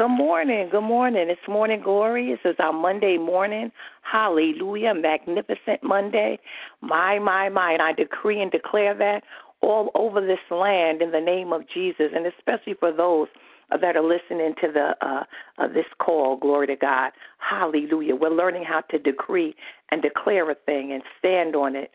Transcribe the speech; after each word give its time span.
Good 0.00 0.08
morning. 0.08 0.70
Good 0.70 0.80
morning. 0.80 1.28
It's 1.28 1.46
Morning 1.46 1.82
Glory. 1.84 2.30
This 2.30 2.52
is 2.52 2.56
our 2.58 2.72
Monday 2.72 3.18
morning. 3.18 3.70
Hallelujah. 4.00 4.94
Magnificent 4.94 5.82
Monday. 5.82 6.38
My, 6.80 7.18
my, 7.18 7.50
my. 7.50 7.72
And 7.72 7.82
I 7.82 7.92
decree 7.92 8.40
and 8.40 8.50
declare 8.50 8.96
that 8.96 9.22
all 9.60 9.90
over 9.94 10.22
this 10.22 10.38
land 10.50 11.02
in 11.02 11.10
the 11.10 11.20
name 11.20 11.52
of 11.52 11.68
Jesus, 11.68 12.12
and 12.16 12.24
especially 12.26 12.72
for 12.80 12.90
those 12.90 13.28
that 13.78 13.94
are 13.94 14.02
listening 14.02 14.54
to 14.62 14.72
the 14.72 15.06
uh, 15.06 15.24
uh, 15.58 15.68
this 15.68 15.84
call. 15.98 16.38
Glory 16.38 16.68
to 16.68 16.76
God. 16.76 17.12
Hallelujah. 17.36 18.16
We're 18.16 18.30
learning 18.30 18.64
how 18.66 18.80
to 18.90 18.98
decree 18.98 19.54
and 19.90 20.00
declare 20.00 20.50
a 20.50 20.54
thing 20.54 20.92
and 20.92 21.02
stand 21.18 21.54
on 21.54 21.76
it. 21.76 21.90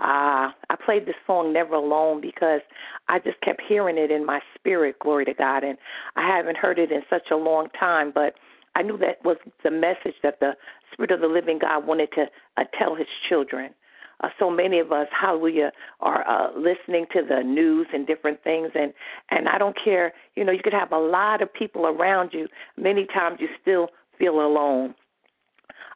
Uh, 0.00 0.48
I 0.70 0.76
played 0.84 1.04
this 1.04 1.14
song 1.26 1.52
Never 1.52 1.74
Alone 1.74 2.22
because 2.22 2.62
I 3.08 3.18
just 3.18 3.38
kept 3.42 3.60
hearing 3.68 3.98
it 3.98 4.10
in 4.10 4.24
my 4.24 4.40
spirit, 4.54 4.98
glory 4.98 5.26
to 5.26 5.34
God, 5.34 5.62
and 5.62 5.76
I 6.16 6.26
haven't 6.26 6.56
heard 6.56 6.78
it 6.78 6.90
in 6.90 7.02
such 7.10 7.30
a 7.30 7.36
long 7.36 7.68
time, 7.78 8.10
but 8.14 8.34
I 8.74 8.82
knew 8.82 8.96
that 8.98 9.22
was 9.24 9.36
the 9.62 9.70
message 9.70 10.14
that 10.22 10.40
the 10.40 10.52
Spirit 10.92 11.10
of 11.10 11.20
the 11.20 11.26
Living 11.26 11.58
God 11.58 11.86
wanted 11.86 12.10
to 12.14 12.26
uh, 12.56 12.64
tell 12.78 12.94
His 12.94 13.08
children. 13.28 13.74
Uh, 14.22 14.28
so 14.38 14.50
many 14.50 14.78
of 14.78 14.90
us, 14.92 15.06
hallelujah, 15.18 15.70
are 16.00 16.26
uh, 16.28 16.50
listening 16.58 17.06
to 17.12 17.22
the 17.26 17.42
news 17.42 17.86
and 17.92 18.06
different 18.06 18.42
things, 18.42 18.70
and 18.74 18.92
and 19.30 19.48
I 19.48 19.58
don't 19.58 19.76
care. 19.82 20.12
You 20.34 20.44
know, 20.44 20.52
you 20.52 20.60
could 20.62 20.72
have 20.74 20.92
a 20.92 20.98
lot 20.98 21.42
of 21.42 21.52
people 21.52 21.86
around 21.86 22.30
you. 22.32 22.46
Many 22.76 23.06
times, 23.06 23.38
you 23.40 23.48
still 23.60 23.88
feel 24.18 24.40
alone. 24.40 24.94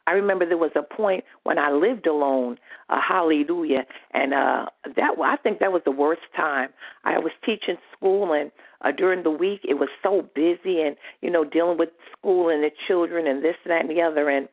I 0.07 0.13
remember 0.13 0.47
there 0.47 0.59
was 0.59 0.73
a 0.77 0.83
point 0.83 1.25
when 1.45 1.59
I 1.59 1.71
lived 1.71 2.07
alone, 2.07 2.59
uh, 2.91 3.01
hallelujah, 3.07 3.85
and 4.13 4.35
uh 4.35 4.67
that 4.97 5.13
I 5.23 5.37
think 5.37 5.61
that 5.61 5.73
was 5.73 5.83
the 5.85 5.91
worst 5.91 6.23
time. 6.37 6.71
I 7.05 7.19
was 7.19 7.33
teaching 7.45 7.77
school 7.97 8.33
and 8.33 8.51
uh, 8.85 8.93
during 8.93 9.23
the 9.23 9.31
week 9.31 9.61
it 9.67 9.75
was 9.75 9.89
so 10.03 10.29
busy 10.35 10.83
and 10.83 10.97
you 11.23 11.31
know 11.31 11.45
dealing 11.45 11.79
with 11.79 11.89
school 12.17 12.49
and 12.51 12.63
the 12.63 12.71
children 12.87 13.27
and 13.27 13.43
this 13.43 13.57
and 13.65 13.73
that 13.73 13.81
and 13.83 13.91
the 13.91 14.03
other 14.03 14.29
and 14.29 14.49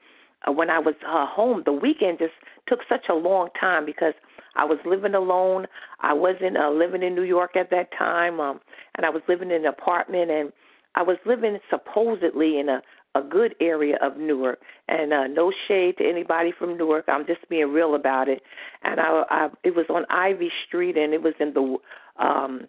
uh, 0.48 0.52
when 0.52 0.70
I 0.70 0.80
was 0.80 0.96
uh, 1.08 1.26
home 1.26 1.64
the 1.66 1.74
weekend 1.74 2.20
just 2.20 2.34
took 2.68 2.80
such 2.88 3.06
a 3.10 3.14
long 3.14 3.50
time 3.60 3.86
because 3.86 4.14
I 4.56 4.66
was 4.66 4.80
living 4.86 5.16
alone. 5.16 5.66
I 6.02 6.14
wasn't 6.14 6.58
uh, 6.58 6.70
living 6.70 7.04
in 7.04 7.16
New 7.16 7.24
York 7.24 7.56
at 7.56 7.70
that 7.72 7.90
time 7.98 8.40
um 8.40 8.62
and 8.96 9.06
I 9.06 9.10
was 9.10 9.22
living 9.28 9.52
in 9.52 9.62
an 9.62 9.66
apartment 9.66 10.32
and 10.32 10.52
I 10.96 11.04
was 11.04 11.18
living 11.26 11.58
supposedly 11.70 12.60
in 12.60 12.70
a 12.70 12.82
a 13.16 13.22
good 13.22 13.56
area 13.60 13.98
of 14.02 14.18
Newark, 14.18 14.62
and 14.88 15.12
uh, 15.12 15.28
no 15.28 15.52
shade 15.68 15.98
to 15.98 16.08
anybody 16.08 16.54
from 16.58 16.78
Newark. 16.78 17.06
I'm 17.08 17.26
just 17.26 17.48
being 17.50 17.70
real 17.70 17.96
about 17.96 18.30
it. 18.30 18.42
And 18.84 19.00
I, 19.00 19.24
I 19.30 19.50
it 19.64 19.76
was 19.76 19.86
on 19.90 20.06
Ivy 20.10 20.52
Street, 20.68 20.98
and 20.98 21.14
it 21.14 21.22
was 21.22 21.34
in 21.40 21.54
the 21.54 21.78
um 22.24 22.68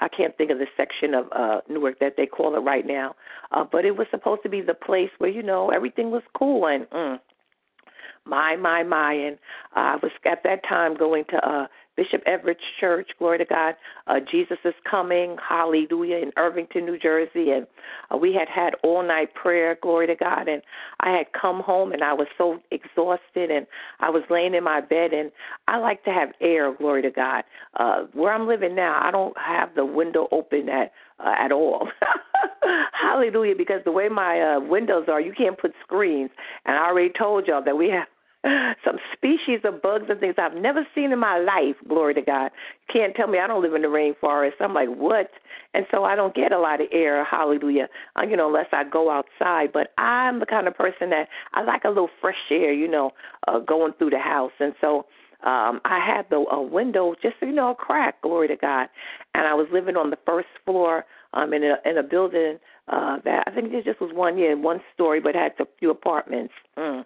I 0.00 0.08
can't 0.08 0.36
think 0.36 0.50
of 0.50 0.58
the 0.58 0.66
section 0.76 1.14
of 1.14 1.26
uh 1.32 1.60
Newark 1.68 2.00
that 2.00 2.14
they 2.16 2.26
call 2.26 2.56
it 2.56 2.60
right 2.60 2.86
now, 2.86 3.14
uh, 3.52 3.64
but 3.70 3.84
it 3.84 3.96
was 3.96 4.06
supposed 4.10 4.42
to 4.42 4.48
be 4.48 4.60
the 4.60 4.74
place 4.74 5.10
where 5.18 5.30
you 5.30 5.42
know 5.42 5.70
everything 5.70 6.10
was 6.10 6.22
cool 6.36 6.66
and. 6.66 6.88
Mm, 6.90 7.20
my 8.26 8.56
my 8.56 8.82
my 8.82 9.12
and 9.12 9.36
uh, 9.76 9.80
I 9.80 9.96
was 10.02 10.10
at 10.24 10.42
that 10.44 10.66
time 10.66 10.96
going 10.96 11.24
to 11.28 11.36
uh 11.36 11.66
Bishop 11.96 12.22
Everett's 12.26 12.60
church, 12.80 13.10
glory 13.18 13.38
to 13.38 13.44
God. 13.44 13.74
Uh, 14.06 14.20
Jesus 14.30 14.58
is 14.64 14.74
coming, 14.88 15.36
hallelujah, 15.46 16.16
in 16.16 16.32
Irvington, 16.36 16.84
New 16.84 16.98
Jersey. 16.98 17.50
And 17.50 17.66
uh, 18.12 18.16
we 18.16 18.34
had 18.34 18.48
had 18.48 18.74
all 18.82 19.06
night 19.06 19.34
prayer, 19.34 19.78
glory 19.80 20.06
to 20.08 20.16
God. 20.16 20.48
And 20.48 20.62
I 21.00 21.10
had 21.10 21.26
come 21.40 21.60
home 21.60 21.92
and 21.92 22.02
I 22.02 22.12
was 22.12 22.26
so 22.36 22.58
exhausted 22.70 23.50
and 23.50 23.66
I 24.00 24.10
was 24.10 24.22
laying 24.30 24.54
in 24.54 24.64
my 24.64 24.80
bed. 24.80 25.12
And 25.12 25.30
I 25.68 25.78
like 25.78 26.04
to 26.04 26.10
have 26.10 26.30
air, 26.40 26.74
glory 26.74 27.02
to 27.02 27.10
God. 27.10 27.44
Uh, 27.78 28.04
where 28.12 28.32
I'm 28.32 28.48
living 28.48 28.74
now, 28.74 29.00
I 29.02 29.10
don't 29.10 29.36
have 29.38 29.74
the 29.74 29.84
window 29.84 30.28
open 30.32 30.68
at 30.68 30.92
uh, 31.20 31.34
at 31.38 31.52
all. 31.52 31.88
Hallelujah, 33.00 33.54
because 33.56 33.80
the 33.84 33.92
way 33.92 34.08
my 34.08 34.40
uh, 34.40 34.60
windows 34.60 35.06
are, 35.08 35.20
you 35.20 35.32
can't 35.32 35.58
put 35.58 35.72
screens. 35.84 36.30
And 36.64 36.76
I 36.76 36.86
already 36.86 37.12
told 37.16 37.46
y'all 37.46 37.62
that 37.64 37.76
we 37.76 37.88
have 37.90 38.08
some 38.84 38.98
species 39.12 39.60
of 39.64 39.80
bugs 39.80 40.04
and 40.08 40.20
things 40.20 40.34
I've 40.38 40.54
never 40.54 40.86
seen 40.94 41.12
in 41.12 41.18
my 41.18 41.38
life. 41.38 41.76
Glory 41.88 42.14
to 42.14 42.22
God. 42.22 42.50
Can't 42.92 43.14
tell 43.14 43.26
me 43.26 43.38
I 43.38 43.46
don't 43.46 43.62
live 43.62 43.74
in 43.74 43.82
the 43.82 43.88
rainforest. 43.88 44.60
I'm 44.60 44.74
like, 44.74 44.88
what? 44.88 45.30
And 45.72 45.86
so 45.90 46.04
I 46.04 46.14
don't 46.14 46.34
get 46.34 46.52
a 46.52 46.58
lot 46.58 46.80
of 46.80 46.88
air. 46.92 47.24
Hallelujah. 47.24 47.88
Uh, 48.16 48.22
you 48.22 48.36
know, 48.36 48.48
unless 48.48 48.68
I 48.72 48.84
go 48.84 49.10
outside. 49.10 49.72
But 49.72 49.88
I'm 49.98 50.40
the 50.40 50.46
kind 50.46 50.68
of 50.68 50.74
person 50.74 51.10
that 51.10 51.28
I 51.54 51.62
like 51.62 51.84
a 51.84 51.88
little 51.88 52.10
fresh 52.20 52.36
air. 52.50 52.72
You 52.72 52.88
know, 52.88 53.12
uh, 53.48 53.58
going 53.60 53.92
through 53.94 54.10
the 54.10 54.18
house. 54.18 54.52
And 54.60 54.74
so 54.80 55.06
um 55.44 55.80
I 55.84 56.00
had 56.04 56.26
the 56.30 56.36
a 56.36 56.60
window 56.60 57.14
just 57.22 57.36
you 57.42 57.52
know 57.52 57.70
a 57.70 57.74
crack 57.74 58.22
glory 58.22 58.48
to 58.48 58.56
God 58.56 58.88
and 59.34 59.46
I 59.46 59.54
was 59.54 59.66
living 59.72 59.96
on 59.96 60.10
the 60.10 60.18
first 60.24 60.48
floor 60.64 61.04
um 61.34 61.52
in 61.52 61.62
a 61.62 61.76
in 61.84 61.98
a 61.98 62.02
building 62.02 62.58
uh 62.88 63.18
that 63.24 63.44
I 63.46 63.50
think 63.50 63.72
it 63.72 63.84
just 63.84 64.00
was 64.00 64.10
one 64.14 64.38
year 64.38 64.56
one 64.56 64.80
story 64.94 65.20
but 65.20 65.34
had 65.34 65.52
a 65.60 65.66
few 65.78 65.90
apartments 65.90 66.54
mm. 66.78 67.04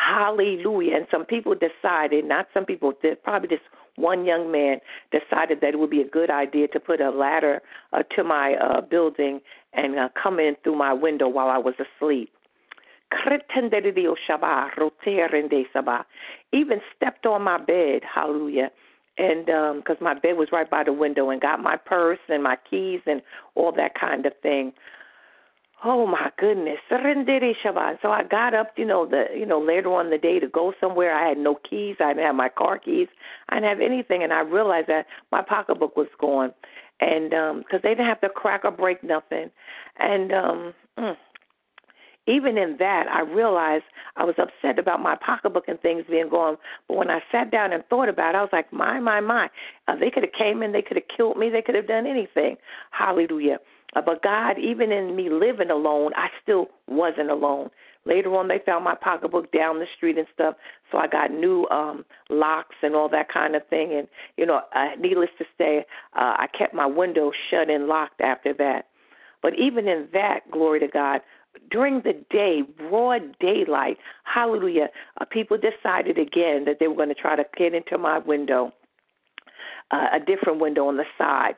Hallelujah. 0.00 0.96
And 0.96 1.06
some 1.10 1.26
people 1.26 1.54
decided, 1.54 2.24
not 2.24 2.46
some 2.54 2.64
people, 2.64 2.92
probably 3.22 3.48
just 3.48 3.62
one 3.96 4.24
young 4.24 4.50
man 4.50 4.78
decided 5.12 5.60
that 5.60 5.74
it 5.74 5.78
would 5.78 5.90
be 5.90 6.00
a 6.00 6.08
good 6.08 6.30
idea 6.30 6.68
to 6.68 6.80
put 6.80 7.00
a 7.00 7.10
ladder 7.10 7.60
uh, 7.92 8.02
to 8.16 8.24
my 8.24 8.54
uh, 8.54 8.80
building 8.80 9.40
and 9.74 9.98
uh, 9.98 10.08
come 10.20 10.40
in 10.40 10.56
through 10.64 10.76
my 10.76 10.92
window 10.94 11.28
while 11.28 11.48
I 11.48 11.58
was 11.58 11.74
asleep. 11.74 12.30
Even 16.52 16.80
stepped 16.96 17.26
on 17.26 17.42
my 17.42 17.58
bed, 17.58 18.02
hallelujah, 18.14 18.70
and 19.18 19.46
because 19.46 19.96
um, 20.00 20.04
my 20.04 20.14
bed 20.14 20.36
was 20.36 20.48
right 20.52 20.70
by 20.70 20.84
the 20.84 20.92
window, 20.92 21.30
and 21.30 21.40
got 21.40 21.60
my 21.60 21.76
purse 21.76 22.20
and 22.28 22.42
my 22.42 22.56
keys 22.68 23.00
and 23.06 23.20
all 23.54 23.72
that 23.72 23.92
kind 24.00 24.24
of 24.26 24.32
thing. 24.42 24.72
Oh 25.82 26.06
my 26.06 26.30
goodness. 26.38 26.78
So 26.90 26.96
I 26.96 28.22
got 28.30 28.54
up, 28.54 28.72
you 28.76 28.84
know, 28.84 29.06
the 29.06 29.24
you 29.36 29.46
know, 29.46 29.60
later 29.60 29.92
on 29.94 30.06
in 30.06 30.10
the 30.10 30.18
day 30.18 30.38
to 30.38 30.46
go 30.48 30.74
somewhere. 30.80 31.14
I 31.14 31.28
had 31.28 31.38
no 31.38 31.56
keys, 31.68 31.96
I 32.00 32.08
didn't 32.12 32.26
have 32.26 32.34
my 32.34 32.50
car 32.50 32.78
keys, 32.78 33.08
I 33.48 33.56
didn't 33.56 33.68
have 33.70 33.80
anything 33.80 34.22
and 34.22 34.32
I 34.32 34.40
realized 34.40 34.88
that 34.88 35.06
my 35.32 35.42
pocketbook 35.42 35.96
was 35.96 36.08
gone. 36.20 36.52
And 37.00 37.32
um 37.32 37.64
cuz 37.70 37.80
they 37.82 37.90
didn't 37.90 38.06
have 38.08 38.20
to 38.20 38.28
crack 38.28 38.64
or 38.64 38.70
break 38.70 39.02
nothing. 39.02 39.50
And 39.98 40.32
um 40.32 40.74
mm, 40.98 41.16
even 42.26 42.58
in 42.58 42.76
that, 42.78 43.06
I 43.10 43.22
realized 43.22 43.84
I 44.16 44.24
was 44.24 44.34
upset 44.38 44.78
about 44.78 45.00
my 45.00 45.16
pocketbook 45.16 45.64
and 45.68 45.80
things 45.80 46.04
being 46.08 46.28
gone. 46.28 46.58
But 46.86 46.96
when 46.98 47.10
I 47.10 47.20
sat 47.32 47.50
down 47.50 47.72
and 47.72 47.84
thought 47.86 48.08
about 48.08 48.34
it, 48.34 48.38
I 48.38 48.42
was 48.42 48.50
like, 48.52 48.72
my, 48.72 49.00
my, 49.00 49.20
my. 49.20 49.48
Uh, 49.88 49.96
they 49.96 50.10
could 50.10 50.22
have 50.22 50.32
came 50.32 50.62
in, 50.62 50.72
they 50.72 50.82
could 50.82 50.96
have 50.96 51.08
killed 51.16 51.38
me, 51.38 51.48
they 51.50 51.62
could 51.62 51.74
have 51.74 51.88
done 51.88 52.06
anything. 52.06 52.56
Hallelujah. 52.90 53.58
Uh, 53.94 54.00
but 54.00 54.22
God, 54.22 54.56
even 54.58 54.92
in 54.92 55.16
me 55.16 55.28
living 55.30 55.70
alone, 55.70 56.12
I 56.16 56.28
still 56.42 56.68
wasn't 56.86 57.30
alone. 57.30 57.70
Later 58.06 58.34
on, 58.34 58.48
they 58.48 58.60
found 58.64 58.84
my 58.84 58.94
pocketbook 58.94 59.52
down 59.52 59.78
the 59.78 59.86
street 59.96 60.16
and 60.16 60.26
stuff, 60.32 60.54
so 60.90 60.98
I 60.98 61.06
got 61.06 61.30
new 61.30 61.66
um 61.68 62.04
locks 62.30 62.76
and 62.82 62.94
all 62.94 63.08
that 63.10 63.30
kind 63.32 63.54
of 63.54 63.66
thing. 63.68 63.92
And 63.92 64.08
you 64.36 64.46
know, 64.46 64.62
uh, 64.74 64.90
needless 64.98 65.28
to 65.38 65.44
say, 65.58 65.84
uh, 66.14 66.34
I 66.38 66.46
kept 66.56 66.72
my 66.72 66.86
window 66.86 67.30
shut 67.50 67.68
and 67.68 67.86
locked 67.86 68.20
after 68.20 68.54
that. 68.54 68.86
But 69.42 69.58
even 69.58 69.86
in 69.88 70.08
that, 70.12 70.50
glory 70.50 70.80
to 70.80 70.88
God, 70.88 71.20
during 71.70 72.02
the 72.02 72.14
day, 72.30 72.62
broad 72.88 73.36
daylight, 73.38 73.98
hallelujah, 74.24 74.88
uh, 75.20 75.24
people 75.24 75.58
decided 75.58 76.18
again 76.18 76.64
that 76.64 76.76
they 76.78 76.88
were 76.88 76.94
going 76.94 77.08
to 77.08 77.14
try 77.14 77.36
to 77.36 77.44
get 77.56 77.74
into 77.74 77.98
my 77.98 78.18
window 78.18 78.72
uh, 79.90 80.06
a 80.12 80.20
different 80.20 80.60
window 80.60 80.86
on 80.86 80.96
the 80.96 81.04
side. 81.18 81.54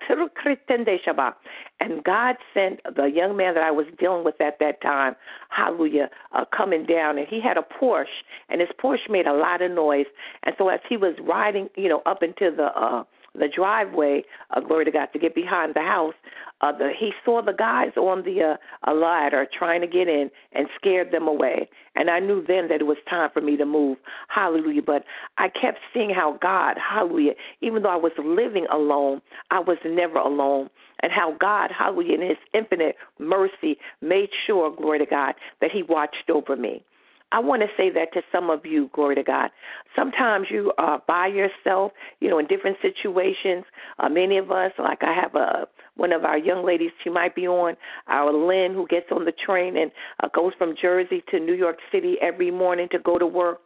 And 1.80 2.04
God 2.04 2.36
sent 2.54 2.80
the 2.96 3.06
young 3.06 3.36
man 3.36 3.54
that 3.54 3.62
I 3.62 3.70
was 3.70 3.86
dealing 3.98 4.24
with 4.24 4.40
at 4.40 4.58
that 4.60 4.80
time, 4.80 5.16
hallelujah, 5.50 6.08
uh, 6.32 6.44
coming 6.56 6.86
down. 6.86 7.18
And 7.18 7.26
he 7.28 7.40
had 7.40 7.56
a 7.56 7.62
Porsche, 7.62 8.06
and 8.48 8.60
his 8.60 8.70
Porsche 8.82 9.10
made 9.10 9.26
a 9.26 9.34
lot 9.34 9.62
of 9.62 9.70
noise. 9.70 10.06
And 10.44 10.54
so 10.58 10.68
as 10.68 10.80
he 10.88 10.96
was 10.96 11.14
riding, 11.20 11.68
you 11.76 11.88
know, 11.88 12.02
up 12.06 12.22
into 12.22 12.50
the 12.54 12.70
uh, 12.74 13.04
the 13.34 13.48
driveway, 13.48 14.22
uh, 14.50 14.60
glory 14.60 14.84
to 14.84 14.90
God, 14.90 15.08
to 15.12 15.18
get 15.18 15.34
behind 15.34 15.74
the 15.74 15.80
house, 15.80 16.14
uh, 16.60 16.70
the, 16.70 16.92
he 16.98 17.12
saw 17.24 17.42
the 17.42 17.52
guys 17.52 17.90
on 17.96 18.22
the 18.24 18.42
uh, 18.42 18.90
a 18.90 18.94
ladder 18.94 19.46
trying 19.58 19.80
to 19.80 19.86
get 19.86 20.08
in 20.08 20.30
and 20.52 20.68
scared 20.76 21.10
them 21.10 21.26
away. 21.26 21.68
And 21.96 22.08
I 22.08 22.20
knew 22.20 22.44
then 22.46 22.68
that 22.68 22.80
it 22.80 22.86
was 22.86 22.98
time 23.08 23.30
for 23.32 23.40
me 23.40 23.56
to 23.56 23.66
move. 23.66 23.98
Hallelujah. 24.28 24.82
But 24.82 25.04
I 25.38 25.48
kept 25.48 25.78
seeing 25.92 26.10
how 26.10 26.38
God, 26.40 26.76
hallelujah, 26.78 27.32
even 27.60 27.82
though 27.82 27.90
I 27.90 27.96
was 27.96 28.12
living 28.18 28.66
alone, 28.72 29.20
I 29.50 29.60
was 29.60 29.78
never 29.84 30.18
alone. 30.18 30.70
And 31.02 31.10
how 31.10 31.36
God, 31.40 31.70
hallelujah, 31.76 32.14
in 32.14 32.28
his 32.28 32.38
infinite 32.54 32.94
mercy 33.18 33.76
made 34.00 34.28
sure, 34.46 34.74
glory 34.74 35.00
to 35.00 35.06
God, 35.06 35.34
that 35.60 35.72
he 35.72 35.82
watched 35.82 36.30
over 36.32 36.54
me. 36.54 36.84
I 37.32 37.38
want 37.38 37.62
to 37.62 37.68
say 37.76 37.90
that 37.90 38.12
to 38.12 38.22
some 38.30 38.50
of 38.50 38.66
you, 38.66 38.90
glory 38.92 39.14
to 39.14 39.22
God. 39.22 39.50
Sometimes 39.96 40.48
you 40.50 40.72
are 40.76 41.02
by 41.08 41.28
yourself, 41.28 41.92
you 42.20 42.28
know, 42.28 42.38
in 42.38 42.46
different 42.46 42.76
situations. 42.82 43.64
Uh, 43.98 44.10
many 44.10 44.36
of 44.36 44.50
us, 44.50 44.72
like 44.78 45.02
I 45.02 45.14
have 45.14 45.34
a 45.34 45.66
one 45.96 46.12
of 46.12 46.24
our 46.24 46.38
young 46.38 46.64
ladies, 46.64 46.90
she 47.02 47.10
might 47.10 47.34
be 47.34 47.46
on 47.46 47.76
our 48.08 48.32
Lynn, 48.32 48.74
who 48.74 48.86
gets 48.86 49.06
on 49.10 49.24
the 49.24 49.32
train 49.32 49.76
and 49.76 49.90
uh, 50.22 50.28
goes 50.34 50.52
from 50.58 50.74
Jersey 50.80 51.22
to 51.30 51.40
New 51.40 51.54
York 51.54 51.78
City 51.90 52.16
every 52.20 52.50
morning 52.50 52.88
to 52.92 52.98
go 52.98 53.18
to 53.18 53.26
work. 53.26 53.60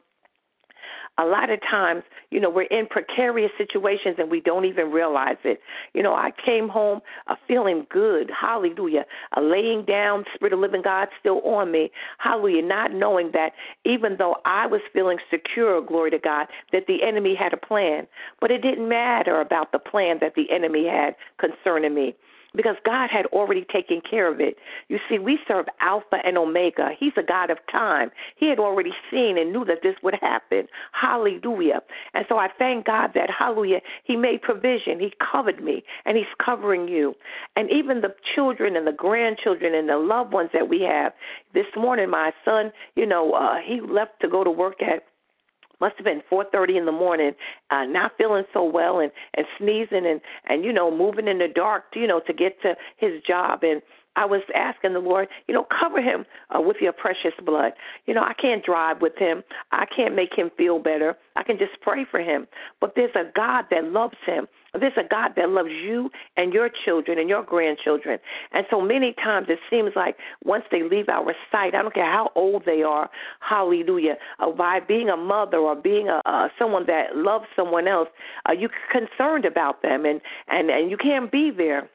A 1.18 1.24
lot 1.24 1.50
of 1.50 1.60
times, 1.62 2.02
you 2.30 2.40
know, 2.40 2.50
we're 2.50 2.62
in 2.62 2.86
precarious 2.86 3.50
situations 3.56 4.16
and 4.18 4.30
we 4.30 4.40
don't 4.40 4.64
even 4.64 4.90
realize 4.90 5.36
it. 5.44 5.60
You 5.94 6.02
know, 6.02 6.14
I 6.14 6.30
came 6.44 6.68
home 6.68 7.00
uh, 7.26 7.36
feeling 7.48 7.86
good, 7.90 8.30
hallelujah, 8.38 9.06
uh, 9.36 9.40
laying 9.40 9.84
down, 9.84 10.24
Spirit 10.34 10.52
of 10.52 10.58
Living 10.58 10.82
God 10.82 11.08
still 11.18 11.40
on 11.42 11.72
me, 11.72 11.90
hallelujah, 12.18 12.62
not 12.62 12.92
knowing 12.92 13.30
that 13.32 13.52
even 13.84 14.16
though 14.18 14.36
I 14.44 14.66
was 14.66 14.80
feeling 14.92 15.18
secure, 15.30 15.80
glory 15.80 16.10
to 16.10 16.18
God, 16.18 16.48
that 16.72 16.86
the 16.86 17.02
enemy 17.02 17.34
had 17.34 17.52
a 17.52 17.56
plan. 17.56 18.06
But 18.40 18.50
it 18.50 18.62
didn't 18.62 18.88
matter 18.88 19.40
about 19.40 19.72
the 19.72 19.78
plan 19.78 20.18
that 20.20 20.34
the 20.34 20.50
enemy 20.50 20.86
had 20.86 21.14
concerning 21.38 21.94
me 21.94 22.14
because 22.56 22.76
God 22.84 23.10
had 23.10 23.26
already 23.26 23.66
taken 23.72 24.00
care 24.08 24.32
of 24.32 24.40
it. 24.40 24.56
You 24.88 24.98
see, 25.08 25.18
we 25.18 25.38
serve 25.46 25.66
Alpha 25.80 26.18
and 26.24 26.38
Omega. 26.38 26.90
He's 26.98 27.12
a 27.16 27.22
God 27.22 27.50
of 27.50 27.58
time. 27.70 28.10
He 28.36 28.48
had 28.48 28.58
already 28.58 28.92
seen 29.10 29.36
and 29.38 29.52
knew 29.52 29.64
that 29.66 29.82
this 29.82 29.94
would 30.02 30.14
happen. 30.20 30.66
Hallelujah. 30.92 31.80
And 32.14 32.24
so 32.28 32.38
I 32.38 32.48
thank 32.58 32.86
God 32.86 33.10
that, 33.14 33.28
hallelujah, 33.30 33.80
He 34.04 34.16
made 34.16 34.42
provision. 34.42 34.98
He 34.98 35.12
covered 35.32 35.62
me, 35.62 35.84
and 36.04 36.16
He's 36.16 36.26
covering 36.44 36.88
you. 36.88 37.14
And 37.54 37.70
even 37.70 38.00
the 38.00 38.14
children 38.34 38.76
and 38.76 38.86
the 38.86 38.92
grandchildren 38.92 39.74
and 39.74 39.88
the 39.88 39.98
loved 39.98 40.32
ones 40.32 40.50
that 40.52 40.68
we 40.68 40.80
have. 40.82 41.12
This 41.54 41.66
morning, 41.76 42.10
my 42.10 42.32
son, 42.44 42.72
you 42.94 43.06
know, 43.06 43.32
uh, 43.32 43.56
he 43.64 43.80
left 43.80 44.20
to 44.20 44.28
go 44.28 44.44
to 44.44 44.50
work 44.50 44.82
at 44.82 45.04
must 45.80 45.96
have 45.96 46.04
been 46.04 46.22
4:30 46.30 46.76
in 46.76 46.86
the 46.86 46.92
morning, 46.92 47.32
uh, 47.70 47.84
not 47.84 48.12
feeling 48.16 48.44
so 48.52 48.64
well 48.64 49.00
and 49.00 49.12
and 49.34 49.46
sneezing 49.58 50.06
and 50.06 50.20
and 50.46 50.64
you 50.64 50.72
know 50.72 50.90
moving 50.90 51.28
in 51.28 51.38
the 51.38 51.48
dark, 51.48 51.84
you 51.94 52.06
know, 52.06 52.20
to 52.20 52.32
get 52.32 52.60
to 52.62 52.76
his 52.96 53.22
job. 53.22 53.62
And 53.62 53.82
I 54.16 54.24
was 54.24 54.40
asking 54.54 54.94
the 54.94 54.98
Lord, 54.98 55.28
you 55.46 55.54
know, 55.54 55.66
cover 55.80 56.00
him 56.00 56.24
uh, 56.54 56.60
with 56.60 56.78
your 56.80 56.92
precious 56.92 57.34
blood. 57.44 57.72
You 58.06 58.14
know, 58.14 58.22
I 58.22 58.32
can't 58.34 58.64
drive 58.64 59.00
with 59.00 59.16
him. 59.16 59.42
I 59.72 59.84
can't 59.94 60.16
make 60.16 60.34
him 60.34 60.50
feel 60.56 60.78
better. 60.78 61.16
I 61.36 61.42
can 61.42 61.58
just 61.58 61.80
pray 61.82 62.06
for 62.10 62.20
him. 62.20 62.46
But 62.80 62.94
there's 62.96 63.14
a 63.14 63.30
God 63.34 63.66
that 63.70 63.84
loves 63.84 64.16
him. 64.26 64.46
There's 64.78 64.96
a 64.96 65.08
God 65.08 65.32
that 65.36 65.48
loves 65.50 65.70
you 65.70 66.10
and 66.36 66.52
your 66.52 66.68
children 66.84 67.18
and 67.18 67.28
your 67.28 67.42
grandchildren. 67.42 68.18
And 68.52 68.66
so 68.70 68.80
many 68.80 69.14
times 69.22 69.46
it 69.48 69.58
seems 69.70 69.92
like 69.96 70.16
once 70.44 70.64
they 70.70 70.82
leave 70.82 71.08
our 71.08 71.34
sight, 71.50 71.74
I 71.74 71.82
don't 71.82 71.94
care 71.94 72.10
how 72.10 72.30
old 72.34 72.64
they 72.66 72.82
are, 72.82 73.08
hallelujah, 73.40 74.16
uh, 74.38 74.50
by 74.50 74.80
being 74.80 75.08
a 75.08 75.16
mother 75.16 75.58
or 75.58 75.76
being 75.76 76.08
a 76.08 76.20
uh, 76.26 76.48
someone 76.58 76.84
that 76.86 77.16
loves 77.16 77.46
someone 77.54 77.88
else, 77.88 78.08
uh, 78.48 78.52
you're 78.52 78.70
concerned 78.90 79.44
about 79.44 79.82
them 79.82 80.04
and 80.04 80.20
and 80.48 80.70
and 80.70 80.90
you 80.90 80.96
can't 80.96 81.30
be 81.30 81.50
there 81.50 81.88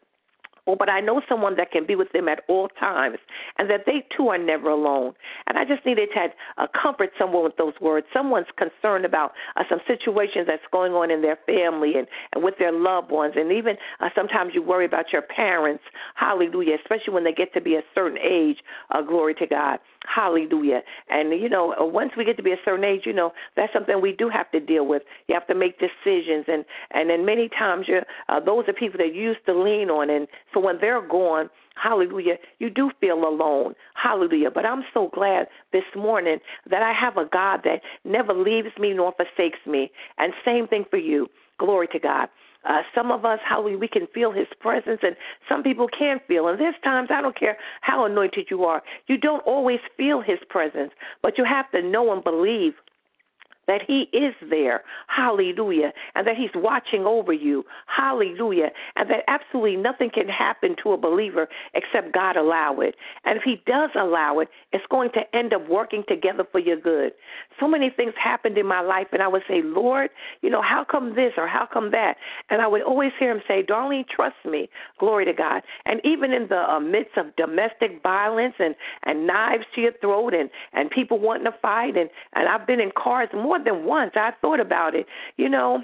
Oh, 0.71 0.75
but 0.77 0.89
I 0.89 1.01
know 1.01 1.21
someone 1.27 1.57
that 1.57 1.69
can 1.69 1.85
be 1.85 1.97
with 1.97 2.13
them 2.13 2.29
at 2.29 2.43
all 2.47 2.69
times, 2.79 3.17
and 3.57 3.69
that 3.69 3.81
they 3.85 4.05
too 4.15 4.29
are 4.29 4.37
never 4.37 4.69
alone. 4.69 5.13
And 5.47 5.57
I 5.57 5.65
just 5.65 5.85
needed 5.85 6.07
to 6.15 6.27
uh, 6.57 6.67
comfort 6.81 7.09
someone 7.19 7.43
with 7.43 7.57
those 7.57 7.73
words. 7.81 8.07
Someone's 8.13 8.47
concerned 8.57 9.03
about 9.03 9.33
uh, 9.57 9.63
some 9.69 9.79
situations 9.85 10.47
that's 10.47 10.63
going 10.71 10.93
on 10.93 11.11
in 11.11 11.21
their 11.21 11.37
family 11.45 11.95
and, 11.97 12.07
and 12.31 12.41
with 12.41 12.53
their 12.57 12.71
loved 12.71 13.11
ones, 13.11 13.33
and 13.35 13.51
even 13.51 13.75
uh, 13.99 14.07
sometimes 14.15 14.51
you 14.53 14.63
worry 14.63 14.85
about 14.85 15.11
your 15.11 15.23
parents. 15.23 15.83
Hallelujah, 16.15 16.77
especially 16.81 17.13
when 17.13 17.25
they 17.25 17.33
get 17.33 17.53
to 17.53 17.59
be 17.59 17.75
a 17.75 17.81
certain 17.93 18.17
age. 18.17 18.59
Uh, 18.91 19.01
glory 19.01 19.33
to 19.35 19.47
God. 19.47 19.79
Hallelujah. 20.07 20.81
And 21.09 21.31
you 21.31 21.47
know, 21.47 21.75
uh, 21.79 21.85
once 21.85 22.11
we 22.17 22.25
get 22.25 22.35
to 22.37 22.43
be 22.43 22.51
a 22.51 22.57
certain 22.65 22.83
age, 22.83 23.01
you 23.05 23.13
know, 23.13 23.31
that's 23.55 23.71
something 23.71 24.01
we 24.01 24.13
do 24.13 24.29
have 24.29 24.49
to 24.51 24.59
deal 24.59 24.85
with. 24.87 25.03
You 25.27 25.35
have 25.35 25.47
to 25.47 25.55
make 25.55 25.79
decisions, 25.79 26.45
and 26.47 26.65
and 26.91 27.09
then 27.09 27.25
many 27.25 27.49
times 27.49 27.85
you're 27.87 28.03
uh, 28.27 28.39
those 28.39 28.65
are 28.67 28.73
people 28.73 28.97
that 28.97 29.13
you 29.13 29.21
used 29.21 29.45
to 29.45 29.53
lean 29.53 29.89
on, 29.89 30.09
and 30.09 30.27
so 30.53 30.59
when 30.59 30.79
they're 30.81 31.07
gone, 31.07 31.49
hallelujah, 31.75 32.35
you 32.59 32.69
do 32.69 32.89
feel 32.99 33.27
alone. 33.27 33.75
Hallelujah. 33.93 34.49
But 34.51 34.65
I'm 34.65 34.83
so 34.93 35.09
glad 35.13 35.47
this 35.71 35.83
morning 35.95 36.39
that 36.69 36.81
I 36.81 36.93
have 36.93 37.17
a 37.17 37.29
God 37.31 37.61
that 37.63 37.81
never 38.03 38.33
leaves 38.33 38.69
me 38.79 38.93
nor 38.93 39.13
forsakes 39.13 39.59
me. 39.67 39.91
And 40.17 40.33
same 40.43 40.67
thing 40.67 40.85
for 40.89 40.97
you. 40.97 41.27
Glory 41.59 41.87
to 41.89 41.99
God. 41.99 42.27
Uh, 42.67 42.81
some 42.93 43.11
of 43.11 43.25
us, 43.25 43.39
how 43.43 43.61
we, 43.61 43.75
we 43.75 43.87
can 43.87 44.07
feel 44.13 44.31
His 44.31 44.47
presence, 44.59 44.99
and 45.01 45.15
some 45.49 45.63
people 45.63 45.87
can't 45.87 46.21
feel. 46.27 46.47
And 46.47 46.59
there's 46.59 46.75
times, 46.83 47.09
I 47.11 47.21
don't 47.21 47.37
care 47.37 47.57
how 47.81 48.05
anointed 48.05 48.47
you 48.51 48.63
are, 48.65 48.83
you 49.07 49.17
don't 49.17 49.41
always 49.47 49.79
feel 49.97 50.21
His 50.21 50.39
presence, 50.49 50.91
but 51.21 51.37
you 51.37 51.43
have 51.43 51.69
to 51.71 51.81
know 51.81 52.13
and 52.13 52.23
believe 52.23 52.73
that 53.67 53.81
He 53.85 54.07
is 54.15 54.33
there. 54.49 54.83
Hallelujah. 55.07 55.93
And 56.15 56.27
that 56.27 56.35
He's 56.35 56.49
watching 56.55 57.05
over 57.05 57.33
you. 57.33 57.63
Hallelujah. 57.85 58.69
And 58.95 59.09
that 59.09 59.23
absolutely 59.27 59.77
nothing 59.77 60.09
can 60.13 60.27
happen 60.27 60.75
to 60.83 60.91
a 60.91 60.97
believer 60.97 61.47
except 61.73 62.13
God 62.13 62.35
allow 62.35 62.79
it. 62.79 62.95
And 63.25 63.37
if 63.37 63.43
He 63.43 63.61
does 63.65 63.89
allow 63.95 64.39
it, 64.39 64.49
it's 64.71 64.85
going 64.89 65.09
to 65.13 65.21
end 65.35 65.53
up 65.53 65.67
working 65.69 66.03
together 66.07 66.43
for 66.51 66.59
your 66.59 66.79
good. 66.79 67.13
So 67.59 67.67
many 67.67 67.89
things 67.89 68.13
happened 68.21 68.57
in 68.57 68.65
my 68.65 68.81
life, 68.81 69.07
and 69.11 69.21
I 69.21 69.27
would 69.27 69.43
say, 69.47 69.61
Lord, 69.63 70.09
you 70.41 70.49
know, 70.49 70.61
how 70.61 70.85
come 70.89 71.15
this 71.15 71.33
or 71.37 71.47
how 71.47 71.67
come 71.71 71.91
that? 71.91 72.15
And 72.49 72.61
I 72.61 72.67
would 72.67 72.81
always 72.81 73.11
hear 73.19 73.31
Him 73.31 73.41
say, 73.47 73.61
Darling, 73.61 74.05
trust 74.13 74.35
me. 74.45 74.69
Glory 74.99 75.25
to 75.25 75.33
God. 75.33 75.61
And 75.85 76.01
even 76.03 76.31
in 76.31 76.47
the 76.47 76.69
uh, 76.69 76.79
midst 76.79 77.17
of 77.17 77.35
domestic 77.35 78.01
violence 78.01 78.55
and, 78.59 78.75
and 79.05 79.27
knives 79.27 79.65
to 79.75 79.81
your 79.81 79.93
throat 80.01 80.33
and, 80.33 80.49
and 80.73 80.89
people 80.89 81.19
wanting 81.19 81.45
to 81.45 81.53
fight, 81.61 81.97
and, 81.97 82.09
and 82.33 82.47
I've 82.47 82.65
been 82.67 82.79
in 82.79 82.91
cars 82.97 83.29
more 83.33 83.50
than 83.59 83.85
once. 83.85 84.11
I 84.15 84.31
thought 84.41 84.59
about 84.59 84.95
it. 84.95 85.05
You 85.37 85.49
know, 85.49 85.83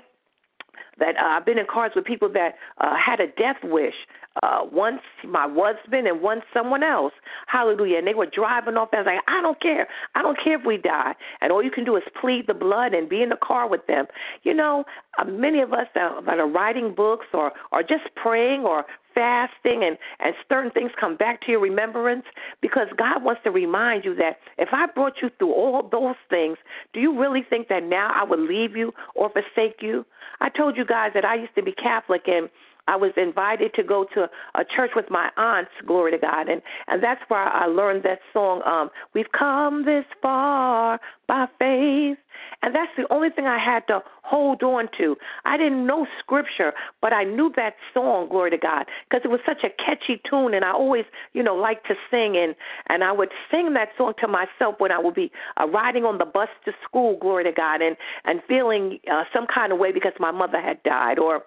that 1.00 1.15
uh, 1.17 1.38
I've 1.38 1.45
been 1.45 1.59
in 1.59 1.65
cars 1.71 1.91
with 1.95 2.05
people 2.05 2.31
that 2.33 2.55
uh, 2.79 2.95
had 2.95 3.19
a 3.19 3.27
death 3.27 3.57
wish. 3.63 3.95
Uh, 4.43 4.59
once 4.71 5.01
my 5.27 5.47
husband 5.50 6.05
and 6.05 6.21
once 6.21 6.43
someone 6.53 6.83
else. 6.83 7.13
Hallelujah. 7.47 7.97
And 7.97 8.05
they 8.05 8.13
were 8.13 8.27
driving 8.27 8.75
off. 8.75 8.89
And 8.91 9.00
I 9.00 9.01
was 9.01 9.07
like, 9.07 9.24
I 9.27 9.41
don't 9.41 9.59
care. 9.59 9.88
I 10.13 10.21
don't 10.21 10.38
care 10.43 10.59
if 10.59 10.63
we 10.63 10.77
die. 10.77 11.15
And 11.41 11.51
all 11.51 11.63
you 11.63 11.71
can 11.71 11.83
do 11.83 11.95
is 11.95 12.03
plead 12.21 12.45
the 12.45 12.53
blood 12.53 12.93
and 12.93 13.09
be 13.09 13.24
in 13.24 13.29
the 13.29 13.38
car 13.41 13.67
with 13.67 13.88
them. 13.88 14.05
You 14.43 14.53
know, 14.53 14.83
uh, 15.17 15.25
many 15.25 15.62
of 15.62 15.74
us 15.74 15.88
that, 15.95 16.12
that 16.27 16.38
are 16.38 16.47
writing 16.47 16.93
books 16.93 17.25
or, 17.33 17.51
or 17.71 17.81
just 17.81 18.03
praying 18.15 18.62
or 18.62 18.86
fasting 19.17 19.83
and, 19.83 19.97
and 20.19 20.36
certain 20.47 20.69
things 20.71 20.91
come 21.00 21.17
back 21.17 21.41
to 21.41 21.51
your 21.51 21.59
remembrance 21.59 22.25
because 22.62 22.88
God 22.97 23.24
wants 23.24 23.41
to 23.45 23.51
remind 23.51 24.05
you 24.05 24.13
that 24.15 24.38
if 24.59 24.69
I 24.71 24.86
brought 24.86 25.13
you 25.24 25.31
through 25.39 25.53
all 25.53 25.89
those 25.91 26.15
things, 26.29 26.57
do 26.93 27.00
you 27.00 27.19
really 27.19 27.41
think 27.50 27.67
that 27.69 27.83
now 27.83 28.12
I 28.13 28.24
would 28.24 28.39
leave 28.39 28.77
you 28.77 28.93
or 29.15 29.31
forsake 29.31 29.81
you? 29.81 30.05
I 30.39 30.50
told 30.50 30.77
you 30.77 30.86
guys 30.86 31.12
that 31.15 31.25
I 31.25 31.36
used 31.36 31.55
to 31.55 31.63
be 31.63 31.71
Catholic 31.71 32.27
and 32.27 32.47
I 32.88 32.96
was 32.96 33.12
invited 33.17 33.74
to 33.75 33.84
go 33.84 34.06
to 34.13 34.29
a 34.56 34.63
church 34.75 34.91
with 34.96 35.10
my 35.10 35.29
aunts, 35.38 35.72
glory 35.86 36.12
to 36.12 36.17
God, 36.17 36.50
and 36.50 36.62
and 36.88 37.03
that's 37.03 37.22
where 37.27 37.44
I 37.44 37.65
learned 37.65 38.03
that 38.03 38.20
song. 38.34 38.62
Um, 38.65 38.89
We've 39.13 39.32
come 39.38 39.86
this 39.86 40.06
far 40.22 41.00
by 41.27 41.48
faith, 41.60 42.17
and 42.62 42.75
that's 42.75 42.91
the 42.96 43.06
only 43.10 43.29
thing 43.29 43.46
I 43.46 43.58
had 43.58 43.86
to 43.88 44.01
hold 44.24 44.62
on 44.63 44.89
to. 44.98 45.15
I 45.46 45.58
didn't 45.58 45.86
know 45.86 46.06
scripture, 46.20 46.74
but 47.01 47.13
I 47.13 47.24
knew 47.24 47.51
that 47.55 47.74
song, 47.94 48.29
glory 48.29 48.51
to 48.51 48.57
God, 48.57 48.85
because 49.09 49.24
it 49.25 49.29
was 49.29 49.40
such 49.46 49.64
a 49.64 49.70
catchy 49.70 50.22
tune, 50.29 50.53
and 50.53 50.64
I 50.64 50.72
always, 50.72 51.05
you 51.33 51.44
know, 51.44 51.55
liked 51.55 51.88
to 51.88 51.96
sing, 52.11 52.38
and 52.38 52.55
and 52.88 53.03
I 53.03 53.11
would 53.11 53.29
sing 53.51 53.74
that 53.74 53.90
song 53.98 54.14
to 54.22 54.27
myself 54.27 54.75
when 54.77 54.92
I 54.92 55.00
would 55.00 55.16
be 55.16 55.31
uh, 55.59 55.68
riding 55.68 56.03
on 56.03 56.18
the 56.18 56.25
bus 56.25 56.50
to 56.66 56.72
school, 56.83 57.18
glory 57.20 57.44
to 57.46 57.51
God, 57.51 57.81
and 57.81 57.98
and 58.25 58.42
feeling 58.48 59.00
uh, 59.11 59.24
some 59.33 59.48
kind 59.48 59.72
of 59.72 59.79
way 59.79 59.92
because 59.92 60.14
my 60.20 60.31
mother 60.31 60.61
had 60.61 60.81
died, 60.83 61.20
or 61.20 61.44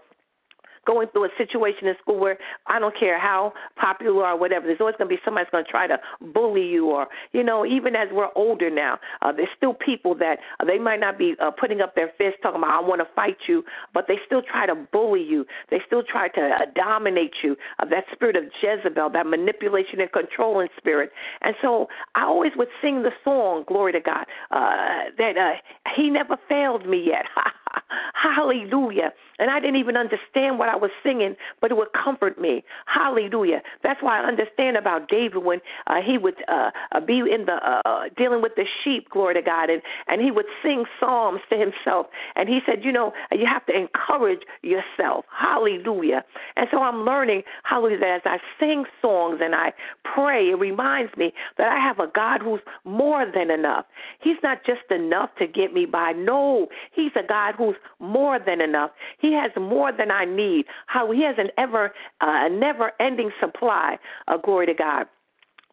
going 0.87 1.09
through 1.09 1.25
a 1.25 1.29
situation 1.37 1.88
in 1.88 1.95
school 2.01 2.19
where 2.19 2.38
I 2.66 2.79
don't 2.79 2.99
care 2.99 3.19
how 3.19 3.53
popular 3.81 4.27
or 4.27 4.38
whatever, 4.38 4.66
there's 4.66 4.81
always 4.81 4.97
going 4.97 5.09
to 5.09 5.16
be 5.16 5.21
somebody 5.25 5.45
that's 5.45 5.53
going 5.53 5.64
to 5.64 5.71
try 5.71 5.87
to 5.87 5.99
bully 6.33 6.66
you, 6.66 6.87
or 6.87 7.07
you 7.33 7.43
know, 7.43 7.66
even 7.66 7.95
as 7.97 8.09
we're 8.12 8.29
older 8.37 8.71
now, 8.71 8.99
uh, 9.23 9.33
there's 9.33 9.49
still 9.57 9.75
people 9.75 10.14
that 10.16 10.38
uh, 10.59 10.64
they 10.64 10.79
might 10.79 11.01
not 11.01 11.19
be 11.19 11.35
uh, 11.43 11.51
putting 11.51 11.81
up 11.81 11.95
their 11.95 12.11
fists 12.19 12.38
talking 12.43 12.59
about 12.59 12.71
I 12.71 12.87
want 12.87 13.01
to 13.01 13.09
fight 13.14 13.37
you, 13.49 13.64
but 13.93 14.07
they 14.09 14.19
still 14.27 14.43
try 14.43 14.66
to 14.66 14.75
bully 14.75 15.23
you. 15.23 15.45
They 15.71 15.81
still 15.87 16.03
try 16.03 16.29
to 16.29 16.40
uh, 16.40 16.66
dominate 16.75 17.35
you. 17.43 17.57
Uh, 17.79 17.87
that 17.87 18.05
spirit 18.12 18.37
of 18.37 18.45
Jezebel, 18.62 19.11
that 19.11 19.27
manipulation 19.27 20.01
and 20.01 20.11
controlling 20.12 20.69
spirit. 20.77 21.11
And 21.43 21.55
so 21.61 21.88
I 22.14 22.25
always 22.25 22.53
would 22.57 22.69
sing 22.83 23.03
the 23.03 23.12
song, 23.25 23.64
glory 23.66 23.93
to 23.93 24.01
God, 24.01 24.27
uh, 24.51 25.11
that 25.19 25.37
uh, 25.37 25.53
He 25.97 26.11
never 26.11 26.37
failed 26.49 26.87
me 26.87 27.05
yet. 27.07 27.27
Hallelujah. 28.14 29.12
And 29.38 29.51
I 29.51 29.61
didn't 29.61 29.77
even 29.77 29.97
understand 29.97 30.59
what 30.59 30.69
I 30.71 30.77
was 30.77 30.91
singing, 31.03 31.37
but 31.61 31.71
it 31.71 31.77
would 31.77 31.93
comfort 31.93 32.41
me. 32.41 32.65
Hallelujah. 32.87 33.63
That's 33.83 34.03
why 34.03 34.21
I 34.21 34.27
understand 34.27 34.77
about 34.77 35.09
David 35.09 35.45
when 35.45 35.61
uh, 35.87 35.97
he 36.05 36.19
would 36.19 36.37
uh, 36.49 36.71
uh, 36.93 37.01
be 37.01 37.19
in 37.19 37.47
the 37.47 37.59
uh, 37.63 37.83
uh, 37.85 38.03
dealing 38.17 38.43
with 38.43 38.53
the 38.57 38.65
sheep, 38.83 39.09
glory 39.11 39.35
to 39.35 39.43
God, 39.43 39.71
and 39.71 39.83
and 40.09 40.21
he 40.21 40.31
would 40.31 40.47
sing 40.63 40.85
psalms 40.99 41.41
to 41.51 41.57
himself. 41.57 42.07
And 42.37 42.49
he 42.49 42.61
said, 42.67 42.85
you 42.85 42.93
know, 42.93 43.13
you 43.33 43.47
have 43.47 43.67
to 43.67 43.73
encourage 43.77 44.43
yourself. 44.63 45.25
Hallelujah. 45.37 46.25
And 46.57 46.67
so 46.71 46.83
I'm 46.83 47.05
learning, 47.05 47.43
hallelujah, 47.65 47.99
as 48.17 48.23
I 48.25 48.39
sing 48.59 48.85
songs 49.01 49.41
and 49.43 49.55
I 49.55 49.73
pray, 50.15 50.51
it 50.51 50.59
reminds 50.59 51.17
me 51.17 51.33
that 51.59 51.69
I 51.69 51.79
have 51.79 51.99
a 51.99 52.11
God 52.13 52.41
who's 52.43 52.61
more 52.85 53.27
than 53.33 53.51
enough. 53.51 53.87
He's 54.21 54.37
not 54.43 54.65
just 54.65 54.91
enough 54.91 55.31
to 55.39 55.47
get 55.47 55.73
me 55.73 55.87
by. 55.87 56.13
No, 56.13 56.69
He's 56.93 57.13
a 57.17 57.27
God 57.27 57.55
who's 57.57 57.77
more 57.99 58.39
than 58.39 58.61
enough. 58.61 58.91
He 59.19 59.33
has 59.35 59.51
more 59.61 59.93
than 59.93 60.11
I 60.11 60.25
need. 60.25 60.60
How 60.87 61.11
He 61.11 61.23
has 61.25 61.37
an 61.38 61.49
ever, 61.59 61.92
uh, 62.20 62.49
never 62.49 62.92
ending 63.01 63.31
supply. 63.40 63.99
Uh, 64.29 64.37
glory 64.37 64.66
to 64.66 64.75
God 64.75 65.07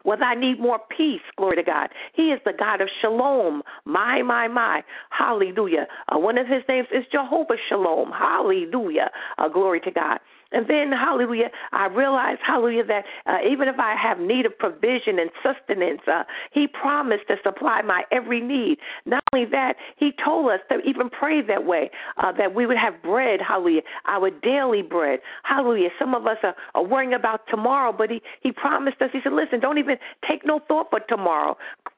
whether 0.08 0.24
I 0.24 0.36
need 0.36 0.58
more 0.58 0.80
peace, 0.96 1.20
glory 1.36 1.58
to 1.58 1.64
God. 1.64 1.90
He 2.14 2.30
is 2.30 2.40
the 2.46 2.54
God 2.58 2.80
of 2.80 2.88
shalom. 3.02 3.62
My, 3.84 4.22
my, 4.22 4.48
my. 4.48 4.82
Hallelujah. 5.10 5.86
Uh, 6.08 6.18
one 6.18 6.38
of 6.38 6.48
his 6.48 6.64
names 6.70 6.88
is 6.94 7.04
Jehovah 7.12 7.58
Shalom. 7.68 8.12
Hallelujah. 8.12 9.10
Uh, 9.38 9.50
glory 9.50 9.82
to 9.82 9.92
God. 9.92 10.20
And 10.52 10.68
then, 10.68 10.92
hallelujah, 10.92 11.50
I 11.72 11.88
realize, 11.88 12.38
hallelujah, 12.46 12.86
that 12.86 13.04
uh, 13.26 13.38
even 13.50 13.68
if 13.68 13.80
I 13.80 13.96
have 14.02 14.20
need 14.20 14.46
of 14.46 14.58
provision 14.58 15.20
and 15.20 15.30
sustenance, 15.44 16.02
uh, 16.08 16.24
He 16.52 16.68
promised 16.68 17.28
to 17.28 17.36
supply 17.44 17.82
my 17.82 18.04
every 18.12 18.42
need. 18.42 18.78
Not 19.06 19.24
only 19.34 19.46
that, 19.52 19.76
He 19.98 20.12
told 20.24 20.50
us 20.52 20.60
to 20.72 20.80
even 20.88 21.10
pray 21.10 21.42
that 21.42 21.66
way, 21.66 21.90
uh, 22.18 22.32
that 22.34 22.56
we 22.56 22.66
would 22.66 22.78
have 22.78 23.02
bread, 23.02 23.40
hallelujah, 23.46 23.82
our 24.08 24.30
daily 24.30 24.82
bread. 24.82 25.20
Hallelujah. 25.44 25.90
Some 26.00 26.16
of 26.16 26.26
us 26.26 26.38
are, 26.44 26.56
are 26.76 26.84
worrying 26.84 27.14
about 27.14 27.42
tomorrow, 27.50 27.94
but 27.96 28.10
He, 28.10 28.22
he 28.42 28.52
promised 28.52 29.02
us, 29.02 29.10
He 29.12 29.20
said, 29.24 29.34
listen, 29.34 29.60
don't 29.60 29.78
even 29.78 29.98
take 30.28 30.46
no 30.46 30.60
thought 30.68 30.90
for 30.90 31.00
tomorrow 31.08 31.58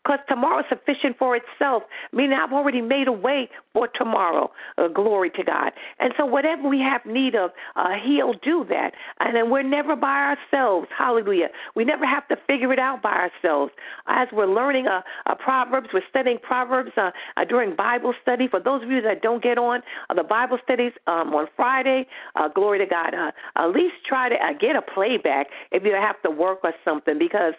because 0.10 0.26
tomorrow 0.28 0.60
is 0.60 0.65
sufficient 0.69 1.17
for 1.19 1.36
itself, 1.36 1.84
meaning 2.12 2.34
I've 2.34 2.52
already 2.52 2.82
made 2.82 3.08
a 3.08 3.12
way 3.12 3.48
for 3.74 3.88
tomorrow. 3.88 4.52
Uh, 4.78 4.88
glory 4.88 5.30
to 5.32 5.43
God. 5.43 5.72
And 6.00 6.13
so, 6.17 6.26
whatever 6.26 6.67
we 6.67 6.80
have 6.80 7.06
need 7.06 7.36
of, 7.36 7.52
uh, 7.76 7.89
He'll 8.04 8.34
do 8.34 8.65
that. 8.69 8.93
And 9.19 9.36
then 9.36 9.52
we're 9.52 9.63
never 9.63 9.95
by 9.95 10.36
ourselves. 10.36 10.88
Hallelujah. 10.98 11.50
We 11.76 11.84
never 11.86 12.06
have 12.08 12.28
to 12.30 12.38
figure 12.48 12.74
it 12.74 12.80
out 12.80 13.04
by 13.04 13.12
ourselves. 13.12 13.72
As 14.08 14.28
we're 14.34 14.48
learning 14.48 14.88
uh, 14.88 15.02
uh, 15.28 15.36
Proverbs, 15.36 15.89
we're 15.93 16.02
studying 16.10 16.39
Proverbs 16.41 16.91
uh, 16.98 17.12
uh, 17.38 17.45
during 17.45 17.76
Bible 17.76 18.13
study. 18.22 18.48
For 18.48 18.60
those 18.60 18.82
of 18.82 18.89
you 18.89 19.02
that 19.02 19.22
don't 19.22 19.43
get 19.43 19.60
on 19.60 19.82
uh, 20.10 20.15
the 20.15 20.24
Bible 20.24 20.58
studies 20.63 20.93
um, 21.06 21.36
on 21.36 21.48
Friday, 21.56 22.08
uh, 22.36 22.48
glory 22.48 22.80
to 22.80 22.88
God, 22.88 23.13
uh, 23.13 23.32
at 23.56 23.67
least 23.67 23.95
try 24.08 24.30
to 24.30 24.36
uh, 24.36 24.54
get 24.60 24.76
a 24.76 24.82
playback 24.82 25.48
if 25.72 25.84
you 25.84 25.93
have 25.93 26.19
to 26.24 26.32
work 26.32 26.60
or 26.63 26.74
something 26.84 27.19
because 27.19 27.54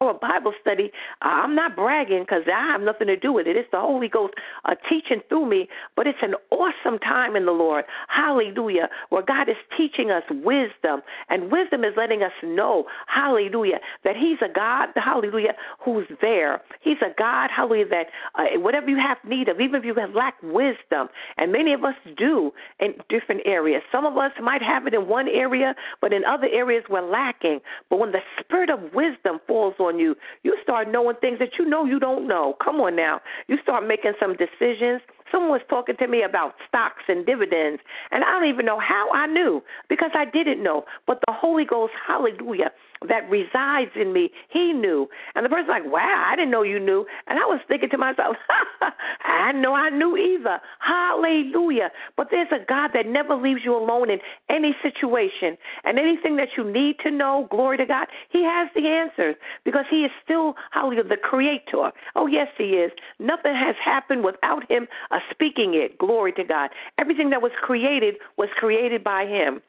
our 0.00 0.14
Bible 0.14 0.52
study, 0.60 0.90
I'm 1.22 1.54
not 1.54 1.76
bragging 1.76 2.22
because 2.22 2.42
I 2.46 2.72
have 2.72 2.80
nothing 2.80 3.06
to 3.06 3.16
do 3.16 3.32
with 3.32 3.46
it. 3.46 3.56
It's 3.56 3.68
the 3.70 3.80
Holy 3.80 4.08
Ghost 4.08 4.34
uh, 4.64 4.74
teaching 4.88 5.22
through 5.28 5.48
me, 5.48 5.68
but 5.94 6.06
it's 6.06 6.18
an 6.22 6.34
awesome 6.50 6.98
time 6.98 7.36
in 7.36 7.46
the 7.46 7.52
Lord. 7.52 7.84
Hallelujah. 8.08 8.88
Where 9.10 9.22
God 9.22 9.48
is 9.48 9.56
teaching 9.76 10.10
us 10.10 10.22
wisdom, 10.30 11.02
and 11.28 11.50
wisdom 11.50 11.84
is 11.84 11.92
letting 11.96 12.22
us 12.22 12.32
know, 12.42 12.84
hallelujah, 13.06 13.78
that 14.04 14.16
He's 14.16 14.38
a 14.42 14.52
God, 14.52 14.88
hallelujah, 14.96 15.54
who's 15.84 16.06
there. 16.20 16.62
He's 16.80 16.98
a 17.02 17.14
God, 17.18 17.50
hallelujah, 17.54 17.88
that 17.88 18.06
uh, 18.34 18.60
whatever 18.60 18.88
you 18.88 18.98
have 18.98 19.18
need 19.28 19.48
of, 19.48 19.60
even 19.60 19.76
if 19.76 19.84
you 19.84 19.94
have 19.94 20.14
lack 20.14 20.34
wisdom, 20.42 21.08
and 21.36 21.52
many 21.52 21.72
of 21.72 21.84
us 21.84 21.94
do 22.16 22.52
in 22.80 22.94
different 23.08 23.42
areas. 23.44 23.82
Some 23.92 24.04
of 24.04 24.16
us 24.16 24.32
might 24.42 24.62
have 24.62 24.86
it 24.86 24.94
in 24.94 25.08
one 25.08 25.28
area, 25.28 25.74
but 26.00 26.12
in 26.12 26.24
other 26.24 26.48
areas 26.52 26.84
we're 26.88 27.08
lacking. 27.08 27.60
But 27.90 27.98
when 27.98 28.12
the 28.12 28.20
spirit 28.40 28.70
of 28.70 28.80
wisdom 28.94 29.40
falls 29.46 29.74
on 29.86 29.98
you. 29.98 30.14
You 30.42 30.56
start 30.62 30.88
knowing 30.90 31.16
things 31.20 31.38
that 31.38 31.50
you 31.58 31.64
know 31.64 31.84
you 31.84 31.98
don't 31.98 32.26
know. 32.26 32.56
Come 32.62 32.76
on 32.76 32.96
now. 32.96 33.20
You 33.48 33.56
start 33.62 33.86
making 33.86 34.12
some 34.20 34.36
decisions. 34.36 35.00
Someone 35.30 35.50
was 35.50 35.62
talking 35.68 35.96
to 35.98 36.06
me 36.06 36.22
about 36.22 36.54
stocks 36.68 37.02
and 37.08 37.26
dividends, 37.26 37.82
and 38.10 38.24
I 38.24 38.32
don't 38.32 38.48
even 38.48 38.66
know 38.66 38.78
how 38.78 39.10
I 39.12 39.26
knew 39.26 39.62
because 39.88 40.10
I 40.14 40.24
didn't 40.24 40.62
know. 40.62 40.84
But 41.06 41.20
the 41.26 41.32
Holy 41.32 41.64
Ghost, 41.64 41.92
hallelujah, 42.06 42.70
that 43.08 43.28
resides 43.30 43.90
in 43.94 44.12
me, 44.12 44.30
he 44.48 44.72
knew. 44.72 45.08
And 45.34 45.44
the 45.44 45.48
person's 45.48 45.68
like, 45.68 45.84
wow, 45.84 46.24
I 46.26 46.36
didn't 46.36 46.50
know 46.50 46.62
you 46.62 46.80
knew. 46.80 47.06
And 47.26 47.38
I 47.38 47.44
was 47.44 47.60
thinking 47.68 47.90
to 47.90 47.98
myself, 47.98 48.36
I 49.24 49.52
know 49.52 49.74
I 49.74 49.90
knew 49.90 50.16
either. 50.16 50.60
Hallelujah. 50.80 51.90
But 52.16 52.28
there's 52.30 52.48
a 52.52 52.64
God 52.66 52.90
that 52.94 53.06
never 53.06 53.36
leaves 53.36 53.60
you 53.64 53.76
alone 53.76 54.10
in 54.10 54.18
any 54.48 54.74
situation. 54.82 55.56
And 55.84 55.98
anything 55.98 56.36
that 56.36 56.48
you 56.56 56.64
need 56.70 56.96
to 57.04 57.10
know, 57.10 57.46
glory 57.50 57.76
to 57.78 57.86
God, 57.86 58.06
he 58.30 58.44
has 58.44 58.68
the 58.74 58.86
answers 58.88 59.36
because 59.64 59.84
he 59.90 60.04
is 60.04 60.10
still, 60.24 60.54
hallelujah, 60.70 61.04
the 61.04 61.16
creator. 61.16 61.92
Oh, 62.14 62.26
yes, 62.26 62.48
he 62.56 62.76
is. 62.80 62.92
Nothing 63.18 63.54
has 63.54 63.76
happened 63.84 64.24
without 64.24 64.70
him 64.70 64.88
uh, 65.16 65.20
speaking 65.30 65.74
it. 65.74 65.98
Glory 65.98 66.32
to 66.32 66.44
God. 66.44 66.70
Everything 66.98 67.30
that 67.30 67.42
was 67.42 67.52
created 67.60 68.16
was 68.36 68.48
created 68.56 69.02
by 69.02 69.24
him. 69.24 69.60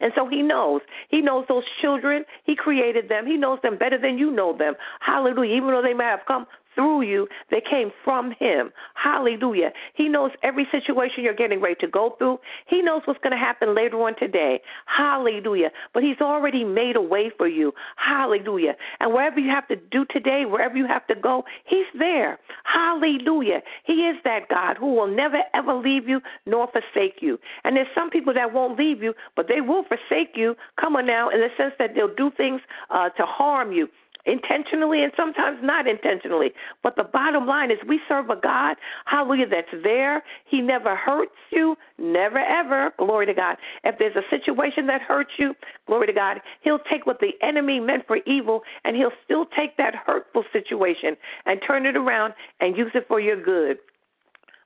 And 0.00 0.12
so 0.14 0.28
he 0.28 0.42
knows. 0.42 0.80
He 1.08 1.20
knows 1.20 1.44
those 1.48 1.64
children. 1.80 2.24
He 2.44 2.54
created 2.54 3.08
them. 3.08 3.26
He 3.26 3.36
knows 3.36 3.58
them 3.62 3.76
better 3.76 3.98
than 3.98 4.16
you 4.16 4.30
know 4.30 4.56
them. 4.56 4.74
Hallelujah. 5.00 5.56
Even 5.56 5.70
though 5.70 5.82
they 5.82 5.94
may 5.94 6.04
have 6.04 6.20
come 6.26 6.46
through 6.78 7.02
you, 7.02 7.26
they 7.50 7.60
came 7.60 7.90
from 8.04 8.32
Him. 8.38 8.70
Hallelujah. 8.94 9.72
He 9.94 10.08
knows 10.08 10.30
every 10.44 10.64
situation 10.70 11.24
you're 11.24 11.34
getting 11.34 11.60
ready 11.60 11.74
to 11.80 11.88
go 11.88 12.14
through. 12.18 12.38
He 12.68 12.82
knows 12.82 13.02
what's 13.04 13.18
going 13.20 13.32
to 13.32 13.36
happen 13.36 13.74
later 13.74 14.00
on 14.00 14.16
today. 14.16 14.60
Hallelujah. 14.86 15.70
But 15.92 16.04
He's 16.04 16.20
already 16.20 16.62
made 16.62 16.94
a 16.94 17.00
way 17.00 17.32
for 17.36 17.48
you. 17.48 17.72
Hallelujah. 17.96 18.76
And 19.00 19.12
wherever 19.12 19.40
you 19.40 19.50
have 19.50 19.66
to 19.68 19.76
do 19.76 20.06
today, 20.08 20.44
wherever 20.48 20.76
you 20.76 20.86
have 20.86 21.04
to 21.08 21.16
go, 21.16 21.42
He's 21.66 21.86
there. 21.98 22.38
Hallelujah. 22.62 23.60
He 23.84 24.06
is 24.06 24.16
that 24.22 24.48
God 24.48 24.76
who 24.78 24.94
will 24.94 25.08
never, 25.08 25.38
ever 25.54 25.74
leave 25.74 26.08
you 26.08 26.20
nor 26.46 26.68
forsake 26.70 27.16
you. 27.20 27.38
And 27.64 27.76
there's 27.76 27.88
some 27.92 28.08
people 28.08 28.32
that 28.34 28.54
won't 28.54 28.78
leave 28.78 29.02
you, 29.02 29.14
but 29.34 29.48
they 29.48 29.60
will 29.60 29.82
forsake 29.82 30.36
you. 30.36 30.54
Come 30.80 30.94
on 30.94 31.06
now, 31.06 31.28
in 31.28 31.40
the 31.40 31.48
sense 31.56 31.74
that 31.80 31.96
they'll 31.96 32.14
do 32.14 32.30
things 32.36 32.60
uh, 32.90 33.08
to 33.10 33.24
harm 33.26 33.72
you 33.72 33.88
intentionally 34.26 35.02
and 35.02 35.12
sometimes 35.16 35.58
not 35.62 35.86
intentionally. 35.86 36.52
But 36.82 36.96
the 36.96 37.04
bottom 37.04 37.46
line 37.46 37.70
is 37.70 37.78
we 37.86 38.00
serve 38.08 38.30
a 38.30 38.36
God, 38.36 38.76
hallelujah, 39.06 39.46
that's 39.48 39.82
there. 39.82 40.22
He 40.46 40.60
never 40.60 40.96
hurts 40.96 41.32
you, 41.50 41.76
never 41.98 42.38
ever. 42.38 42.92
Glory 42.98 43.26
to 43.26 43.34
God. 43.34 43.56
If 43.84 43.98
there's 43.98 44.16
a 44.16 44.28
situation 44.30 44.86
that 44.86 45.02
hurts 45.02 45.30
you, 45.38 45.54
glory 45.86 46.06
to 46.06 46.12
God, 46.12 46.40
He'll 46.62 46.80
take 46.90 47.06
what 47.06 47.20
the 47.20 47.32
enemy 47.42 47.80
meant 47.80 48.06
for 48.06 48.18
evil 48.26 48.62
and 48.84 48.96
He'll 48.96 49.12
still 49.24 49.46
take 49.46 49.76
that 49.76 49.94
hurtful 49.94 50.44
situation 50.52 51.16
and 51.46 51.60
turn 51.66 51.86
it 51.86 51.96
around 51.96 52.34
and 52.60 52.76
use 52.76 52.90
it 52.94 53.06
for 53.08 53.20
your 53.20 53.42
good. 53.42 53.78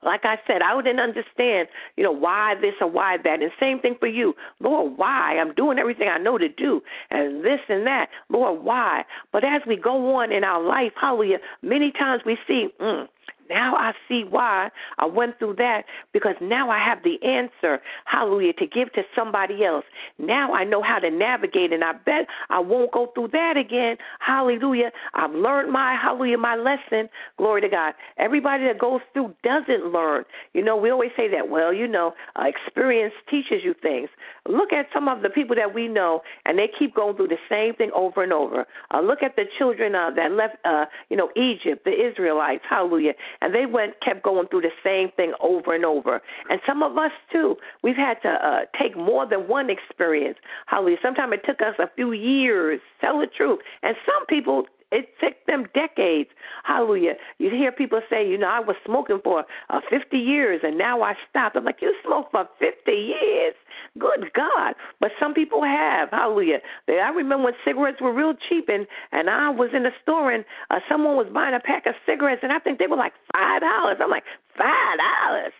Like 0.02 0.24
I 0.24 0.36
said, 0.46 0.62
I 0.62 0.80
didn't 0.82 1.00
understand, 1.00 1.68
you 1.96 2.04
know, 2.04 2.12
why 2.12 2.54
this 2.60 2.74
or 2.80 2.90
why 2.90 3.16
that. 3.22 3.42
And 3.42 3.50
same 3.60 3.80
thing 3.80 3.96
for 3.98 4.08
you. 4.08 4.34
Lord, 4.60 4.96
why? 4.96 5.38
I'm 5.38 5.54
doing 5.54 5.78
everything 5.78 6.08
I 6.08 6.18
know 6.18 6.38
to 6.38 6.48
do 6.48 6.80
and 7.10 7.44
this 7.44 7.60
and 7.68 7.86
that. 7.86 8.08
Lord, 8.28 8.64
why? 8.64 9.04
But 9.32 9.44
as 9.44 9.62
we 9.66 9.76
go 9.76 10.16
on 10.16 10.32
in 10.32 10.44
our 10.44 10.62
life, 10.62 10.92
hallelujah, 11.00 11.38
many 11.62 11.92
times 11.92 12.22
we 12.26 12.36
see, 12.46 12.68
mm, 12.80 13.06
now 13.48 13.76
I 13.76 13.92
see 14.08 14.24
why 14.28 14.70
I 14.98 15.06
went 15.06 15.38
through 15.38 15.56
that 15.56 15.84
because 16.12 16.34
now 16.40 16.70
I 16.70 16.78
have 16.78 16.98
the 17.02 17.22
answer, 17.26 17.80
hallelujah, 18.04 18.52
to 18.54 18.66
give 18.66 18.92
to 18.94 19.02
somebody 19.14 19.64
else. 19.64 19.84
Now 20.18 20.52
I 20.52 20.64
know 20.64 20.82
how 20.82 20.98
to 20.98 21.10
navigate, 21.10 21.72
and 21.72 21.84
I 21.84 21.92
bet 21.92 22.26
I 22.50 22.60
won't 22.60 22.92
go 22.92 23.10
through 23.14 23.28
that 23.28 23.56
again. 23.56 23.96
Hallelujah. 24.20 24.90
I've 25.14 25.32
learned 25.32 25.72
my, 25.72 25.96
hallelujah, 26.00 26.38
my 26.38 26.56
lesson. 26.56 27.08
Glory 27.38 27.60
to 27.62 27.68
God. 27.68 27.94
Everybody 28.18 28.64
that 28.64 28.78
goes 28.78 29.00
through 29.12 29.34
doesn't 29.42 29.92
learn. 29.92 30.24
You 30.54 30.62
know, 30.62 30.76
we 30.76 30.90
always 30.90 31.10
say 31.16 31.28
that, 31.30 31.48
well, 31.48 31.72
you 31.72 31.88
know, 31.88 32.14
uh, 32.36 32.44
experience 32.44 33.14
teaches 33.30 33.62
you 33.64 33.74
things. 33.82 34.08
Look 34.48 34.72
at 34.72 34.86
some 34.92 35.08
of 35.08 35.22
the 35.22 35.30
people 35.30 35.56
that 35.56 35.74
we 35.74 35.88
know, 35.88 36.22
and 36.44 36.58
they 36.58 36.68
keep 36.78 36.94
going 36.94 37.16
through 37.16 37.28
the 37.28 37.38
same 37.48 37.74
thing 37.74 37.90
over 37.94 38.22
and 38.22 38.32
over. 38.32 38.66
Uh, 38.92 39.00
look 39.00 39.22
at 39.22 39.36
the 39.36 39.44
children 39.58 39.94
uh, 39.94 40.10
that 40.16 40.32
left, 40.32 40.56
uh, 40.64 40.86
you 41.10 41.16
know, 41.16 41.30
Egypt, 41.36 41.84
the 41.84 41.92
Israelites, 41.92 42.62
hallelujah, 42.68 43.12
and 43.42 43.54
they 43.54 43.66
went, 43.66 43.94
kept 44.00 44.22
going 44.22 44.46
through 44.48 44.62
the 44.62 44.70
same 44.84 45.10
thing 45.16 45.32
over 45.40 45.74
and 45.74 45.84
over. 45.84 46.22
And 46.48 46.60
some 46.66 46.82
of 46.82 46.96
us 46.96 47.10
too, 47.30 47.56
we've 47.82 47.96
had 47.96 48.22
to 48.22 48.28
uh, 48.28 48.60
take 48.80 48.96
more 48.96 49.26
than 49.26 49.48
one 49.48 49.68
experience, 49.68 50.38
hallelujah. 50.66 50.98
Sometimes 51.02 51.34
it 51.34 51.42
took 51.44 51.60
us 51.60 51.74
a 51.78 51.90
few 51.94 52.12
years. 52.12 52.80
Tell 53.00 53.18
the 53.18 53.26
truth. 53.26 53.58
And 53.82 53.96
some 54.06 54.24
people 54.26 54.64
it 54.92 55.08
took 55.20 55.34
them 55.46 55.66
decades. 55.74 56.28
Hallelujah. 56.64 57.14
You 57.38 57.50
hear 57.50 57.72
people 57.72 58.00
say, 58.08 58.28
you 58.28 58.36
know, 58.38 58.48
I 58.48 58.60
was 58.60 58.76
smoking 58.84 59.20
for 59.24 59.44
uh, 59.70 59.80
50 59.90 60.16
years 60.16 60.60
and 60.62 60.76
now 60.78 61.02
I 61.02 61.14
stopped. 61.28 61.56
I'm 61.56 61.64
like, 61.64 61.78
you 61.80 61.94
smoked 62.06 62.30
for 62.30 62.46
50 62.60 62.92
years? 62.92 63.54
Good 63.98 64.30
God. 64.34 64.74
But 65.00 65.10
some 65.18 65.34
people 65.34 65.64
have. 65.64 66.10
Hallelujah. 66.10 66.58
They, 66.86 67.00
I 67.00 67.08
remember 67.08 67.46
when 67.46 67.54
cigarettes 67.64 68.00
were 68.00 68.12
real 68.12 68.34
cheap 68.48 68.68
and, 68.68 68.86
and 69.10 69.30
I 69.30 69.48
was 69.50 69.70
in 69.74 69.82
the 69.82 69.92
store 70.02 70.30
and 70.30 70.44
uh, 70.70 70.80
someone 70.88 71.16
was 71.16 71.26
buying 71.32 71.54
a 71.54 71.60
pack 71.60 71.86
of 71.86 71.94
cigarettes 72.06 72.40
and 72.42 72.52
I 72.52 72.58
think 72.58 72.78
they 72.78 72.86
were 72.86 72.96
like 72.96 73.14
$5. 73.34 74.00
I'm 74.00 74.10
like, 74.10 74.24
$5? 74.60 75.50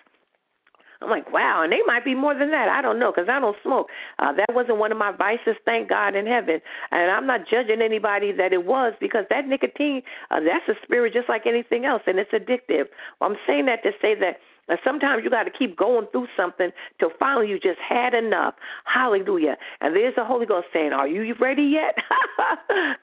I'm 1.02 1.10
like, 1.10 1.32
wow, 1.32 1.62
and 1.62 1.72
they 1.72 1.80
might 1.86 2.04
be 2.04 2.14
more 2.14 2.34
than 2.34 2.50
that. 2.50 2.68
I 2.68 2.80
don't 2.82 2.98
know 2.98 3.12
because 3.12 3.28
I 3.28 3.40
don't 3.40 3.56
smoke. 3.62 3.88
Uh, 4.18 4.32
that 4.32 4.54
wasn't 4.54 4.78
one 4.78 4.92
of 4.92 4.98
my 4.98 5.12
vices, 5.12 5.56
thank 5.64 5.88
God 5.88 6.14
in 6.14 6.26
heaven. 6.26 6.60
And 6.90 7.10
I'm 7.10 7.26
not 7.26 7.40
judging 7.50 7.82
anybody 7.82 8.32
that 8.32 8.52
it 8.52 8.64
was 8.64 8.94
because 9.00 9.24
that 9.30 9.46
nicotine, 9.46 10.02
uh, 10.30 10.40
that's 10.40 10.68
a 10.68 10.80
spirit 10.84 11.12
just 11.12 11.28
like 11.28 11.46
anything 11.46 11.84
else, 11.84 12.02
and 12.06 12.18
it's 12.18 12.32
addictive. 12.32 12.86
Well, 13.20 13.30
I'm 13.30 13.36
saying 13.46 13.66
that 13.66 13.82
to 13.82 13.90
say 14.00 14.14
that 14.20 14.38
and 14.68 14.78
sometimes 14.84 15.22
you 15.24 15.30
got 15.30 15.44
to 15.44 15.50
keep 15.50 15.76
going 15.76 16.06
through 16.12 16.28
something 16.36 16.70
till 16.98 17.10
finally 17.18 17.48
you 17.48 17.58
just 17.58 17.80
had 17.86 18.14
enough. 18.14 18.54
Hallelujah. 18.84 19.56
And 19.80 19.94
there's 19.94 20.14
the 20.14 20.24
Holy 20.24 20.46
Ghost 20.46 20.68
saying, 20.72 20.92
Are 20.92 21.08
you 21.08 21.34
ready 21.40 21.62
yet? 21.64 21.96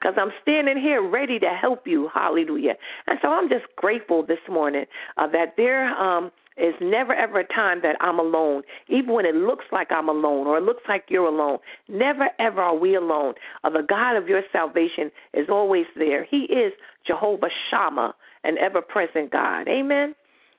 Because 0.00 0.14
I'm 0.16 0.32
standing 0.42 0.78
here 0.78 1.06
ready 1.06 1.38
to 1.38 1.48
help 1.48 1.86
you. 1.86 2.08
Hallelujah. 2.12 2.74
And 3.06 3.18
so 3.22 3.28
I'm 3.28 3.48
just 3.48 3.64
grateful 3.76 4.24
this 4.24 4.38
morning 4.48 4.84
uh, 5.16 5.26
that 5.28 5.54
there 5.56 5.88
um, 6.00 6.30
It's 6.56 6.76
never 6.80 7.14
ever 7.14 7.40
a 7.40 7.46
time 7.46 7.80
that 7.82 7.96
I'm 8.00 8.18
alone, 8.18 8.62
even 8.88 9.14
when 9.14 9.24
it 9.24 9.34
looks 9.34 9.64
like 9.72 9.88
I'm 9.90 10.08
alone 10.08 10.46
or 10.46 10.58
it 10.58 10.64
looks 10.64 10.82
like 10.88 11.04
you're 11.08 11.26
alone. 11.26 11.58
Never 11.88 12.28
ever 12.38 12.60
are 12.60 12.76
we 12.76 12.94
alone. 12.94 13.34
Uh, 13.64 13.70
the 13.70 13.82
God 13.88 14.16
of 14.16 14.28
your 14.28 14.42
salvation 14.52 15.10
is 15.32 15.48
always 15.48 15.86
there. 15.96 16.24
He 16.24 16.44
is 16.44 16.72
Jehovah 17.06 17.48
Shammah, 17.70 18.14
an 18.44 18.58
ever 18.58 18.82
present 18.82 19.30
God. 19.30 19.68
Amen. 19.68 20.14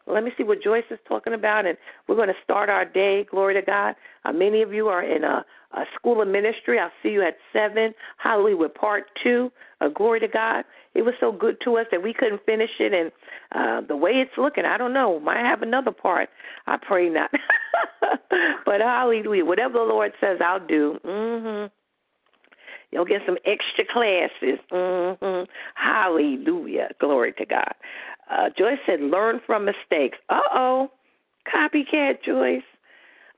Let 0.07 0.23
me 0.23 0.31
see 0.37 0.43
what 0.43 0.63
Joyce 0.63 0.83
is 0.89 0.99
talking 1.07 1.33
about, 1.33 1.65
and 1.65 1.77
we're 2.07 2.15
going 2.15 2.27
to 2.27 2.43
start 2.43 2.69
our 2.69 2.85
day. 2.85 3.25
Glory 3.29 3.53
to 3.53 3.61
God. 3.61 3.95
Uh, 4.25 4.31
many 4.31 4.61
of 4.61 4.73
you 4.73 4.87
are 4.87 5.03
in 5.03 5.23
a, 5.23 5.45
a 5.73 5.83
school 5.95 6.21
of 6.21 6.27
ministry. 6.27 6.79
I'll 6.79 6.91
see 7.03 7.09
you 7.09 7.21
at 7.21 7.37
7. 7.53 7.93
Hallelujah, 8.17 8.69
part 8.69 9.05
2. 9.23 9.51
Uh, 9.79 9.87
glory 9.89 10.19
to 10.19 10.27
God. 10.27 10.65
It 10.93 11.03
was 11.03 11.13
so 11.19 11.31
good 11.31 11.57
to 11.63 11.77
us 11.77 11.85
that 11.91 12.03
we 12.03 12.13
couldn't 12.13 12.45
finish 12.45 12.71
it, 12.79 12.93
and 12.93 13.11
uh, 13.53 13.87
the 13.87 13.95
way 13.95 14.11
it's 14.11 14.37
looking, 14.37 14.65
I 14.65 14.77
don't 14.77 14.93
know. 14.93 15.19
Might 15.19 15.45
have 15.45 15.61
another 15.61 15.91
part. 15.91 16.29
I 16.67 16.77
pray 16.77 17.09
not. 17.09 17.31
but 18.65 18.81
hallelujah. 18.81 19.45
Whatever 19.45 19.73
the 19.73 19.85
Lord 19.85 20.11
says, 20.19 20.39
I'll 20.43 20.65
do. 20.65 20.99
Mm-hmm. 21.05 21.67
You'll 22.91 23.05
get 23.05 23.21
some 23.25 23.37
extra 23.45 23.85
classes. 23.91 24.59
Mm-hmm. 24.71 25.49
Hallelujah. 25.75 26.89
Glory 26.99 27.33
to 27.37 27.45
God. 27.45 27.73
Uh, 28.31 28.49
Joyce 28.57 28.79
said, 28.85 29.01
learn 29.01 29.41
from 29.45 29.65
mistakes. 29.65 30.17
Uh 30.29 30.39
oh. 30.53 30.91
Copycat, 31.53 32.23
Joyce. 32.25 32.63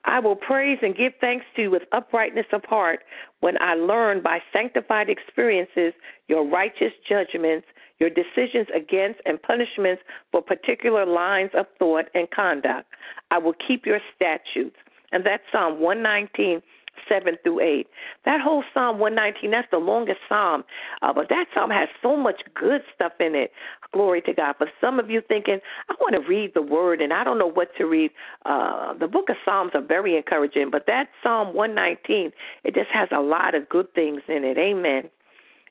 I 0.06 0.19
will 0.19 0.36
praise 0.36 0.79
and 0.82 0.95
give 0.95 1.13
thanks 1.21 1.45
to 1.56 1.63
you 1.63 1.71
with 1.71 1.84
uprightness 1.93 2.45
of 2.51 2.63
heart 2.65 2.99
when 3.39 3.56
I 3.62 3.75
learn 3.75 4.21
by 4.21 4.39
sanctified 4.51 5.10
experiences 5.10 5.93
your 6.27 6.45
righteous 6.45 6.91
judgments, 7.08 7.67
your 7.99 8.10
decisions 8.10 8.67
against 8.75 9.21
and 9.25 9.41
punishments 9.41 10.01
for 10.32 10.41
particular 10.41 11.06
lines 11.06 11.51
of 11.58 11.67
thought 11.79 12.06
and 12.13 12.29
conduct. 12.32 12.88
I 13.32 13.38
will 13.38 13.56
keep 13.65 13.86
your 13.86 13.99
statutes. 14.13 14.75
And 15.13 15.25
that's 15.25 15.43
Psalm 15.51 15.79
119, 15.79 16.62
7 17.10 17.36
through 17.43 17.60
8. 17.60 17.88
That 18.25 18.41
whole 18.41 18.63
Psalm 18.73 18.99
119, 18.99 19.51
that's 19.51 19.67
the 19.71 19.77
longest 19.77 20.19
psalm, 20.29 20.63
uh, 21.01 21.13
but 21.13 21.29
that 21.29 21.45
psalm 21.53 21.69
has 21.69 21.89
so 22.01 22.15
much 22.15 22.41
good 22.53 22.82
stuff 22.93 23.13
in 23.19 23.36
it. 23.36 23.51
Glory 23.91 24.21
to 24.21 24.34
God. 24.34 24.56
For 24.58 24.67
some 24.82 24.99
of 24.99 25.10
you 25.10 25.21
thinking, 25.27 25.60
I 25.89 25.95
want 25.99 26.15
to 26.15 26.27
read 26.27 26.51
the 26.53 26.62
word 26.62 27.01
and 27.01 27.13
I 27.13 27.23
don't 27.23 27.38
know 27.38 27.51
what 27.51 27.69
to 27.77 27.86
read, 27.86 28.12
uh, 28.45 28.93
the 28.93 29.08
book 29.08 29.29
of 29.29 29.36
Psalms 29.45 29.71
are 29.73 29.82
very 29.82 30.17
encouraging, 30.17 30.69
but 30.71 30.86
that 30.88 31.10
Psalm 31.21 31.53
119, 31.53 32.32
it 32.63 32.73
just 32.73 32.89
has 32.91 33.10
a 33.12 33.21
lot 33.21 33.56
of 33.56 33.69
good 33.69 33.93
things 33.93 34.21
in 34.27 34.43
it. 34.43 34.58
Amen. 34.58 35.10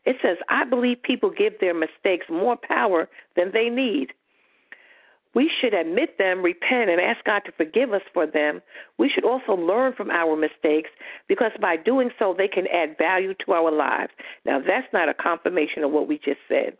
It 0.04 0.16
says, 0.20 0.36
I 0.48 0.64
believe 0.64 1.02
people 1.02 1.30
give 1.30 1.54
their 1.60 1.74
mistakes 1.74 2.26
more 2.28 2.56
power 2.56 3.08
than 3.36 3.52
they 3.52 3.68
need 3.68 4.12
we 5.34 5.50
should 5.60 5.74
admit 5.74 6.18
them, 6.18 6.42
repent, 6.42 6.90
and 6.90 7.00
ask 7.00 7.24
God 7.24 7.40
to 7.46 7.52
forgive 7.52 7.92
us 7.92 8.02
for 8.12 8.26
them. 8.26 8.60
We 8.98 9.08
should 9.08 9.24
also 9.24 9.52
learn 9.52 9.94
from 9.94 10.10
our 10.10 10.36
mistakes 10.36 10.90
because 11.28 11.52
by 11.60 11.76
doing 11.76 12.10
so, 12.18 12.34
they 12.36 12.48
can 12.48 12.66
add 12.66 12.98
value 12.98 13.34
to 13.46 13.52
our 13.52 13.72
lives. 13.72 14.12
Now, 14.44 14.60
that's 14.60 14.92
not 14.92 15.08
a 15.08 15.14
confirmation 15.14 15.84
of 15.84 15.90
what 15.90 16.08
we 16.08 16.18
just 16.18 16.40
said. 16.48 16.76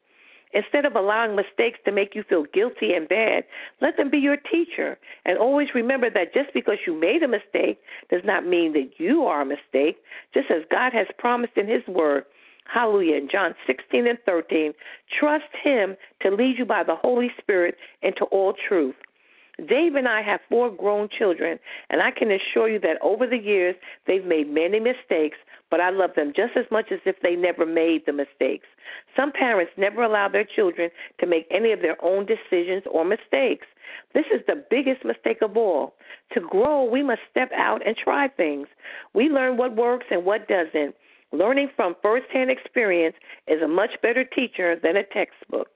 Instead 0.54 0.84
of 0.84 0.94
allowing 0.94 1.34
mistakes 1.34 1.78
to 1.84 1.92
make 1.92 2.14
you 2.14 2.22
feel 2.28 2.44
guilty 2.52 2.92
and 2.92 3.08
bad, 3.08 3.44
let 3.80 3.96
them 3.96 4.10
be 4.10 4.18
your 4.18 4.36
teacher. 4.36 4.98
And 5.24 5.38
always 5.38 5.68
remember 5.74 6.10
that 6.10 6.34
just 6.34 6.52
because 6.52 6.76
you 6.86 6.98
made 6.98 7.22
a 7.22 7.28
mistake 7.28 7.80
does 8.10 8.20
not 8.24 8.46
mean 8.46 8.74
that 8.74 8.90
you 8.98 9.24
are 9.24 9.40
a 9.40 9.46
mistake. 9.46 9.96
Just 10.34 10.50
as 10.50 10.62
God 10.70 10.92
has 10.92 11.06
promised 11.18 11.56
in 11.56 11.68
His 11.68 11.86
Word, 11.88 12.24
Hallelujah. 12.64 13.16
In 13.16 13.28
John 13.30 13.54
16 13.66 14.06
and 14.06 14.18
13, 14.24 14.72
trust 15.18 15.44
Him 15.62 15.96
to 16.22 16.30
lead 16.30 16.58
you 16.58 16.64
by 16.64 16.82
the 16.82 16.96
Holy 16.96 17.30
Spirit 17.40 17.76
into 18.02 18.24
all 18.26 18.54
truth. 18.68 18.94
Dave 19.68 19.94
and 19.94 20.08
I 20.08 20.22
have 20.22 20.40
four 20.48 20.70
grown 20.70 21.08
children, 21.16 21.58
and 21.90 22.00
I 22.00 22.10
can 22.10 22.30
assure 22.30 22.68
you 22.68 22.80
that 22.80 22.96
over 23.02 23.26
the 23.26 23.36
years 23.36 23.76
they've 24.06 24.24
made 24.24 24.48
many 24.48 24.80
mistakes, 24.80 25.36
but 25.70 25.80
I 25.80 25.90
love 25.90 26.10
them 26.16 26.32
just 26.34 26.56
as 26.56 26.64
much 26.70 26.86
as 26.90 27.00
if 27.04 27.16
they 27.22 27.36
never 27.36 27.66
made 27.66 28.06
the 28.06 28.12
mistakes. 28.12 28.66
Some 29.14 29.30
parents 29.30 29.72
never 29.76 30.02
allow 30.02 30.28
their 30.28 30.44
children 30.44 30.90
to 31.20 31.26
make 31.26 31.46
any 31.50 31.72
of 31.72 31.80
their 31.80 32.02
own 32.02 32.26
decisions 32.26 32.82
or 32.90 33.04
mistakes. 33.04 33.66
This 34.14 34.24
is 34.32 34.40
the 34.46 34.64
biggest 34.70 35.04
mistake 35.04 35.42
of 35.42 35.56
all. 35.56 35.94
To 36.32 36.40
grow, 36.40 36.84
we 36.84 37.02
must 37.02 37.20
step 37.30 37.50
out 37.54 37.86
and 37.86 37.96
try 37.96 38.28
things. 38.28 38.68
We 39.14 39.28
learn 39.28 39.58
what 39.58 39.76
works 39.76 40.06
and 40.10 40.24
what 40.24 40.48
doesn't. 40.48 40.94
Learning 41.32 41.68
from 41.74 41.96
firsthand 42.02 42.50
experience 42.50 43.16
is 43.46 43.62
a 43.62 43.68
much 43.68 43.90
better 44.02 44.24
teacher 44.24 44.76
than 44.82 44.96
a 44.96 45.04
textbook. 45.04 45.68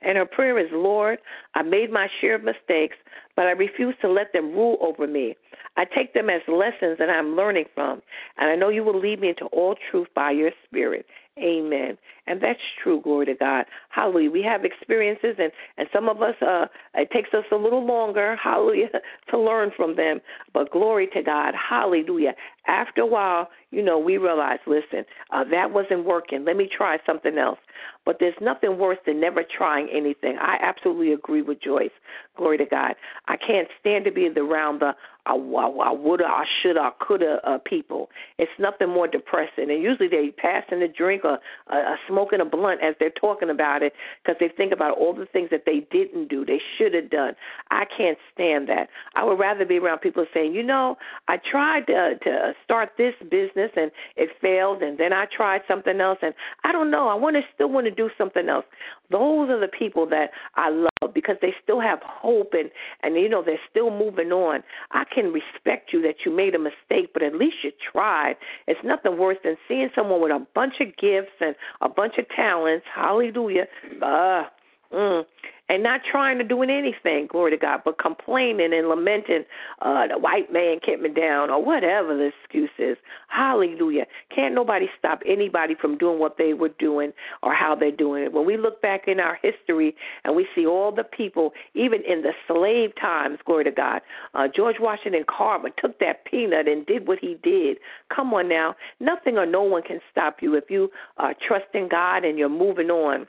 And 0.00 0.18
her 0.18 0.26
prayer 0.26 0.58
is, 0.58 0.70
Lord, 0.70 1.18
I 1.54 1.62
made 1.62 1.90
my 1.90 2.08
share 2.20 2.34
of 2.34 2.44
mistakes, 2.44 2.96
but 3.36 3.46
I 3.46 3.52
refuse 3.52 3.94
to 4.02 4.08
let 4.08 4.32
them 4.32 4.52
rule 4.52 4.76
over 4.80 5.06
me. 5.06 5.34
I 5.76 5.84
take 5.84 6.14
them 6.14 6.30
as 6.30 6.42
lessons 6.46 6.98
that 6.98 7.10
I'm 7.10 7.34
learning 7.34 7.64
from, 7.74 8.02
and 8.36 8.50
I 8.50 8.54
know 8.54 8.68
you 8.68 8.84
will 8.84 8.98
lead 8.98 9.20
me 9.20 9.30
into 9.30 9.46
all 9.46 9.74
truth 9.90 10.08
by 10.14 10.30
your 10.30 10.50
Spirit. 10.66 11.06
Amen. 11.38 11.98
And 12.28 12.40
that's 12.40 12.60
true, 12.82 13.00
glory 13.00 13.26
to 13.26 13.34
God. 13.34 13.64
Hallelujah. 13.88 14.30
We 14.30 14.42
have 14.42 14.64
experiences 14.64 15.34
and, 15.38 15.50
and 15.76 15.88
some 15.92 16.08
of 16.08 16.22
us 16.22 16.36
uh 16.40 16.66
it 16.94 17.10
takes 17.10 17.34
us 17.34 17.44
a 17.50 17.56
little 17.56 17.84
longer, 17.84 18.36
hallelujah, 18.42 18.88
to 19.30 19.38
learn 19.38 19.72
from 19.76 19.96
them. 19.96 20.20
But 20.52 20.70
glory 20.70 21.08
to 21.14 21.22
God. 21.22 21.54
Hallelujah. 21.56 22.34
After 22.68 23.02
a 23.02 23.06
while, 23.06 23.48
you 23.72 23.82
know, 23.82 23.98
we 23.98 24.16
realize, 24.16 24.60
listen, 24.66 25.04
uh, 25.32 25.44
that 25.50 25.72
wasn't 25.72 26.04
working. 26.04 26.44
Let 26.44 26.56
me 26.56 26.68
try 26.74 26.98
something 27.04 27.36
else. 27.36 27.58
But 28.04 28.16
there's 28.20 28.34
nothing 28.40 28.78
worse 28.78 28.98
than 29.06 29.20
never 29.20 29.42
trying 29.42 29.88
anything. 29.90 30.36
I 30.40 30.56
absolutely 30.60 31.12
agree 31.12 31.42
with 31.42 31.62
Joyce. 31.62 31.90
Glory 32.36 32.58
to 32.58 32.66
God. 32.66 32.94
I 33.28 33.36
can't 33.36 33.68
stand 33.80 34.04
to 34.04 34.12
be 34.12 34.28
around 34.28 34.80
the 34.80 34.94
I, 35.26 35.32
I, 35.32 35.92
woulda, 35.92 36.24
I 36.24 36.44
shoulda, 36.62 36.80
I 36.80 36.90
coulda 37.02 37.38
uh, 37.44 37.58
people. 37.64 38.10
It's 38.38 38.50
nothing 38.58 38.90
more 38.90 39.08
depressing. 39.08 39.70
And 39.70 39.82
usually 39.82 40.08
they 40.08 40.30
passing 40.36 40.82
a 40.82 40.88
drink 40.88 41.24
or 41.24 41.38
uh, 41.72 41.76
uh, 41.76 41.96
smoking 42.06 42.40
a 42.40 42.44
blunt 42.44 42.82
as 42.82 42.94
they're 43.00 43.10
talking 43.10 43.48
about 43.48 43.82
it 43.82 43.94
because 44.22 44.36
they 44.38 44.48
think 44.54 44.72
about 44.72 44.98
all 44.98 45.14
the 45.14 45.26
things 45.26 45.48
that 45.50 45.62
they 45.64 45.86
didn't 45.90 46.28
do, 46.28 46.44
they 46.44 46.60
should 46.76 46.92
have 46.92 47.08
done. 47.08 47.34
I 47.70 47.84
can't 47.96 48.18
stand 48.34 48.68
that. 48.68 48.88
I 49.14 49.24
would 49.24 49.38
rather 49.38 49.64
be 49.64 49.78
around 49.78 50.00
people 50.00 50.26
saying, 50.34 50.54
you 50.54 50.62
know, 50.62 50.96
I 51.26 51.38
tried 51.50 51.86
to, 51.86 52.18
to 52.22 52.52
start 52.62 52.90
this 52.98 53.14
business 53.30 53.70
and 53.76 53.90
it 54.16 54.28
failed, 54.42 54.82
and 54.82 54.98
then 54.98 55.12
I 55.12 55.26
tried 55.34 55.62
something 55.66 56.00
else, 56.00 56.18
and 56.22 56.34
I 56.64 56.72
don't 56.72 56.90
know. 56.90 57.08
I 57.08 57.14
want 57.14 57.36
to 57.36 57.42
still 57.54 57.70
want 57.70 57.86
to 57.86 57.93
do 57.94 58.10
something 58.16 58.48
else. 58.48 58.64
Those 59.10 59.50
are 59.50 59.60
the 59.60 59.68
people 59.68 60.06
that 60.10 60.30
I 60.56 60.70
love 60.70 61.14
because 61.14 61.36
they 61.40 61.54
still 61.62 61.80
have 61.80 62.00
hope 62.02 62.52
and 62.52 62.70
and 63.02 63.14
you 63.16 63.28
know 63.28 63.42
they're 63.44 63.58
still 63.70 63.90
moving 63.90 64.32
on. 64.32 64.62
I 64.92 65.04
can 65.12 65.32
respect 65.32 65.92
you 65.92 66.02
that 66.02 66.16
you 66.24 66.34
made 66.34 66.54
a 66.54 66.58
mistake, 66.58 67.10
but 67.12 67.22
at 67.22 67.34
least 67.34 67.56
you 67.62 67.72
tried. 67.92 68.36
It's 68.66 68.80
nothing 68.84 69.18
worse 69.18 69.38
than 69.44 69.56
seeing 69.68 69.88
someone 69.94 70.20
with 70.20 70.32
a 70.32 70.46
bunch 70.54 70.74
of 70.80 70.88
gifts 70.96 71.36
and 71.40 71.54
a 71.80 71.88
bunch 71.88 72.14
of 72.18 72.26
talents. 72.34 72.86
Hallelujah. 72.94 73.66
Uh, 74.02 74.44
mm, 74.92 75.24
and 75.68 75.82
not 75.82 76.00
trying 76.10 76.38
to 76.38 76.44
doing 76.44 76.70
anything, 76.70 77.26
glory 77.26 77.50
to 77.52 77.56
God, 77.56 77.80
but 77.84 77.98
complaining 77.98 78.72
and 78.74 78.88
lamenting, 78.88 79.44
uh, 79.80 80.06
the 80.06 80.18
white 80.18 80.52
man 80.52 80.78
kept 80.84 81.00
me 81.00 81.08
down 81.08 81.50
or 81.50 81.64
whatever 81.64 82.16
the 82.16 82.30
excuse 82.42 82.70
is. 82.78 82.96
Hallelujah. 83.28 84.06
Can't 84.34 84.54
nobody 84.54 84.86
stop 84.98 85.22
anybody 85.26 85.74
from 85.80 85.96
doing 85.96 86.18
what 86.18 86.36
they 86.36 86.52
were 86.52 86.70
doing 86.78 87.12
or 87.42 87.54
how 87.54 87.74
they're 87.74 87.90
doing 87.90 88.24
it. 88.24 88.32
When 88.32 88.44
we 88.44 88.56
look 88.58 88.82
back 88.82 89.08
in 89.08 89.20
our 89.20 89.38
history 89.42 89.96
and 90.24 90.36
we 90.36 90.46
see 90.54 90.66
all 90.66 90.92
the 90.92 91.04
people, 91.04 91.52
even 91.74 92.02
in 92.06 92.22
the 92.22 92.32
slave 92.46 92.90
times, 93.00 93.38
glory 93.46 93.64
to 93.64 93.70
God, 93.70 94.02
uh, 94.34 94.48
George 94.54 94.76
Washington 94.78 95.24
Carver 95.28 95.70
took 95.78 95.98
that 96.00 96.24
peanut 96.26 96.68
and 96.68 96.84
did 96.84 97.08
what 97.08 97.18
he 97.20 97.38
did. 97.42 97.78
Come 98.14 98.34
on 98.34 98.48
now. 98.48 98.76
Nothing 99.00 99.38
or 99.38 99.46
no 99.46 99.62
one 99.62 99.82
can 99.82 100.00
stop 100.10 100.36
you 100.42 100.54
if 100.54 100.64
you 100.68 100.90
are 101.16 101.34
trusting 101.46 101.88
God 101.88 102.24
and 102.24 102.38
you're 102.38 102.48
moving 102.48 102.90
on. 102.90 103.26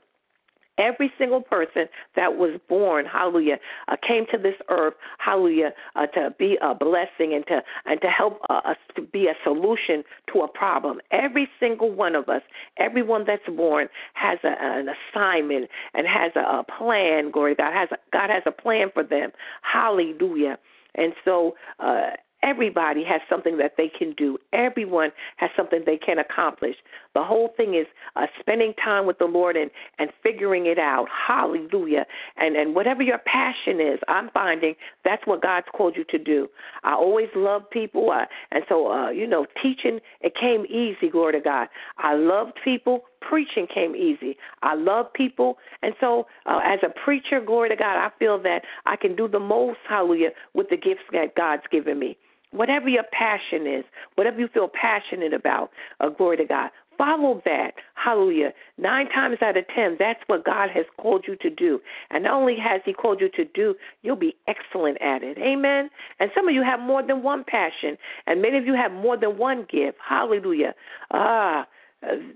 Every 0.78 1.12
single 1.18 1.42
person 1.42 1.86
that 2.16 2.38
was 2.38 2.60
born, 2.68 3.06
hallelujah, 3.06 3.58
uh, 3.88 3.96
came 4.06 4.26
to 4.32 4.38
this 4.38 4.56
earth, 4.70 4.94
hallelujah, 5.20 5.72
uh, 5.96 6.08
to 6.08 6.34
be 6.38 6.58
a 6.62 6.76
blessing 6.76 7.34
and 7.34 7.46
to 7.48 7.62
and 7.86 8.02
to 8.02 8.08
help 8.08 8.40
uh, 8.50 8.62
us 8.66 8.78
to 8.96 9.02
be 9.02 9.28
a 9.28 9.34
solution 9.44 10.04
to 10.34 10.42
a 10.42 10.48
problem. 10.48 11.00
Every 11.12 11.48
single 11.60 11.92
one 11.92 12.16
of 12.16 12.30
us, 12.30 12.42
everyone 12.78 13.24
that's 13.26 13.48
born, 13.56 13.88
has 14.14 14.40
a, 14.44 14.56
an 14.60 14.88
assignment 14.90 15.70
and 15.94 16.06
has 16.08 16.32
a, 16.36 16.60
a 16.60 16.64
plan. 16.78 17.32
Glory 17.32 17.56
God 17.56 17.74
has 17.74 17.90
a, 17.92 17.98
God 18.12 18.30
has 18.30 18.44
a 18.46 18.52
plan 18.52 18.90
for 18.94 19.04
them. 19.04 19.32
Hallelujah. 19.62 20.58
And 20.96 21.14
so 21.24 21.56
uh, 21.80 22.12
Everybody 22.46 23.04
has 23.04 23.22
something 23.28 23.58
that 23.58 23.74
they 23.76 23.90
can 23.90 24.14
do. 24.14 24.38
Everyone 24.54 25.10
has 25.38 25.50
something 25.58 25.82
they 25.84 25.98
can 25.98 26.20
accomplish. 26.20 26.76
The 27.16 27.24
whole 27.24 27.54
thing 27.58 27.74
is 27.74 27.88
uh, 28.16 28.28
spending 28.40 28.74
time 28.84 29.08
with 29.08 29.18
the 29.18 29.26
Lord 29.26 29.56
and 29.56 29.72
and 29.98 30.12
figuring 30.22 30.68
it 30.68 30.78
out. 30.78 31.08
Hallelujah. 31.10 32.06
And 32.38 32.56
and 32.56 32.76
whatever 32.76 33.02
your 33.02 33.18
passion 33.18 33.82
is, 33.82 34.00
I'm 34.08 34.30
finding 34.30 34.76
that's 35.04 35.26
what 35.26 35.42
God's 35.42 35.68
called 35.76 35.96
you 35.98 36.04
to 36.10 36.20
do. 36.20 36.48
I 36.84 36.94
always 36.94 37.30
love 37.36 37.68
people, 37.70 38.12
uh, 38.12 38.26
and 38.52 38.64
so 38.70 38.92
uh, 38.92 39.10
you 39.10 39.26
know, 39.26 39.48
teaching 39.64 40.00
it 40.22 40.34
came 40.40 40.66
easy. 40.68 41.10
Glory 41.10 41.34
to 41.34 41.42
God. 41.42 41.68
I 41.98 42.14
loved 42.14 42.54
people 42.64 43.06
preaching 43.22 43.66
came 43.74 43.96
easy. 43.96 44.38
I 44.62 44.76
love 44.76 45.12
people, 45.14 45.58
and 45.82 45.96
so 46.00 46.28
uh, 46.46 46.60
as 46.64 46.80
a 46.84 46.90
preacher, 47.04 47.42
glory 47.44 47.70
to 47.70 47.76
God, 47.76 47.98
I 47.98 48.10
feel 48.20 48.40
that 48.44 48.62
I 48.86 48.98
can 48.98 49.16
do 49.16 49.28
the 49.28 49.40
most, 49.40 49.80
hallelujah, 49.90 50.30
with 50.54 50.70
the 50.70 50.78
gifts 50.78 51.02
that 51.12 51.34
God's 51.36 51.64
given 51.72 51.98
me. 51.98 52.18
Whatever 52.52 52.88
your 52.90 53.04
passion 53.12 53.68
is, 53.68 53.84
whatever 54.16 54.40
you 54.40 54.48
feel 54.48 54.70
passionate 54.70 55.34
about, 55.34 55.72
uh, 56.00 56.10
glory 56.10 56.38
to 56.38 56.46
God, 56.46 56.70
follow 56.98 57.42
that. 57.46 57.72
Hallelujah. 57.96 58.52
Nine 58.78 59.10
times 59.10 59.38
out 59.42 59.58
of 59.58 59.66
ten, 59.76 59.98
that's 60.00 60.20
what 60.28 60.46
God 60.46 60.70
has 60.74 60.86
called 60.98 61.26
you 61.28 61.36
to 61.38 61.50
do. 61.50 61.80
And 62.10 62.24
not 62.24 62.34
only 62.34 62.56
has 62.58 62.82
He 62.86 62.94
called 62.94 63.20
you 63.20 63.30
to 63.36 63.46
do, 63.46 63.76
you'll 64.02 64.16
be 64.16 64.36
excellent 64.48 65.02
at 65.02 65.24
it. 65.24 65.38
Amen. 65.38 65.90
And 66.20 66.32
some 66.36 66.48
of 66.48 66.54
you 66.54 66.64
have 66.64 66.80
more 66.80 67.06
than 67.06 67.24
one 67.24 67.44
passion, 67.46 67.98
and 68.28 68.42
many 68.42 68.58
of 68.58 68.66
you 68.66 68.74
have 68.74 68.92
more 68.92 69.18
than 69.18 69.38
one 69.38 69.66
gift. 69.70 69.98
Hallelujah. 70.08 70.74
Ah, 71.12 71.66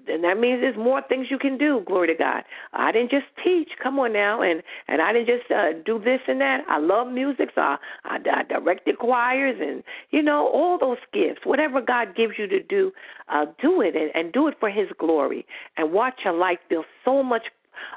and 0.07 0.23
that 0.23 0.39
means 0.39 0.61
there's 0.61 0.77
more 0.77 1.01
things 1.07 1.27
you 1.29 1.37
can 1.37 1.57
do. 1.57 1.81
Glory 1.85 2.07
to 2.07 2.15
God. 2.15 2.43
I 2.73 2.91
didn't 2.91 3.11
just 3.11 3.25
teach. 3.43 3.69
Come 3.81 3.99
on 3.99 4.13
now, 4.13 4.41
and 4.41 4.61
and 4.87 5.01
I 5.01 5.13
didn't 5.13 5.27
just 5.27 5.51
uh, 5.51 5.73
do 5.85 5.99
this 5.99 6.19
and 6.27 6.41
that. 6.41 6.61
I 6.67 6.79
love 6.79 7.07
music, 7.07 7.49
so 7.55 7.61
I, 7.61 7.77
I, 8.05 8.17
I 8.33 8.43
directed 8.43 8.97
choirs, 8.99 9.57
and 9.61 9.83
you 10.11 10.21
know 10.21 10.49
all 10.53 10.77
those 10.79 10.97
gifts. 11.13 11.41
Whatever 11.45 11.81
God 11.81 12.15
gives 12.15 12.33
you 12.37 12.47
to 12.47 12.61
do, 12.61 12.91
uh, 13.31 13.45
do 13.61 13.81
it 13.81 13.95
and, 13.95 14.11
and 14.13 14.33
do 14.33 14.47
it 14.47 14.55
for 14.59 14.69
His 14.69 14.87
glory, 14.97 15.45
and 15.77 15.91
watch 15.93 16.21
your 16.25 16.33
life 16.33 16.59
feel 16.67 16.83
so 17.05 17.23
much 17.23 17.43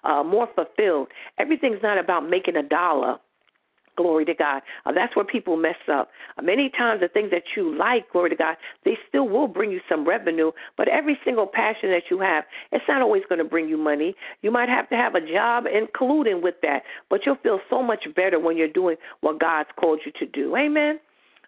uh, 0.04 0.22
more 0.22 0.48
fulfilled. 0.54 1.08
Everything's 1.38 1.82
not 1.82 1.98
about 1.98 2.28
making 2.28 2.56
a 2.56 2.62
dollar. 2.62 3.18
Glory 3.96 4.24
to 4.24 4.34
God. 4.34 4.62
Uh, 4.86 4.92
that's 4.92 5.14
where 5.14 5.24
people 5.24 5.56
mess 5.56 5.76
up. 5.92 6.08
Uh, 6.38 6.42
many 6.42 6.70
times, 6.70 7.00
the 7.00 7.08
things 7.08 7.30
that 7.30 7.42
you 7.56 7.76
like, 7.76 8.10
glory 8.10 8.30
to 8.30 8.36
God, 8.36 8.56
they 8.84 8.96
still 9.08 9.28
will 9.28 9.48
bring 9.48 9.70
you 9.70 9.80
some 9.88 10.08
revenue. 10.08 10.50
But 10.76 10.88
every 10.88 11.18
single 11.24 11.46
passion 11.46 11.90
that 11.90 12.04
you 12.10 12.18
have, 12.20 12.44
it's 12.70 12.84
not 12.88 13.02
always 13.02 13.22
going 13.28 13.40
to 13.40 13.44
bring 13.44 13.68
you 13.68 13.76
money. 13.76 14.14
You 14.40 14.50
might 14.50 14.70
have 14.70 14.88
to 14.90 14.96
have 14.96 15.14
a 15.14 15.20
job 15.20 15.64
including 15.72 16.42
with 16.42 16.54
that, 16.62 16.82
but 17.10 17.20
you'll 17.26 17.36
feel 17.36 17.60
so 17.68 17.82
much 17.82 18.04
better 18.16 18.38
when 18.40 18.56
you're 18.56 18.68
doing 18.68 18.96
what 19.20 19.38
God's 19.38 19.68
called 19.78 20.00
you 20.06 20.12
to 20.18 20.26
do. 20.26 20.56
Amen. 20.56 20.98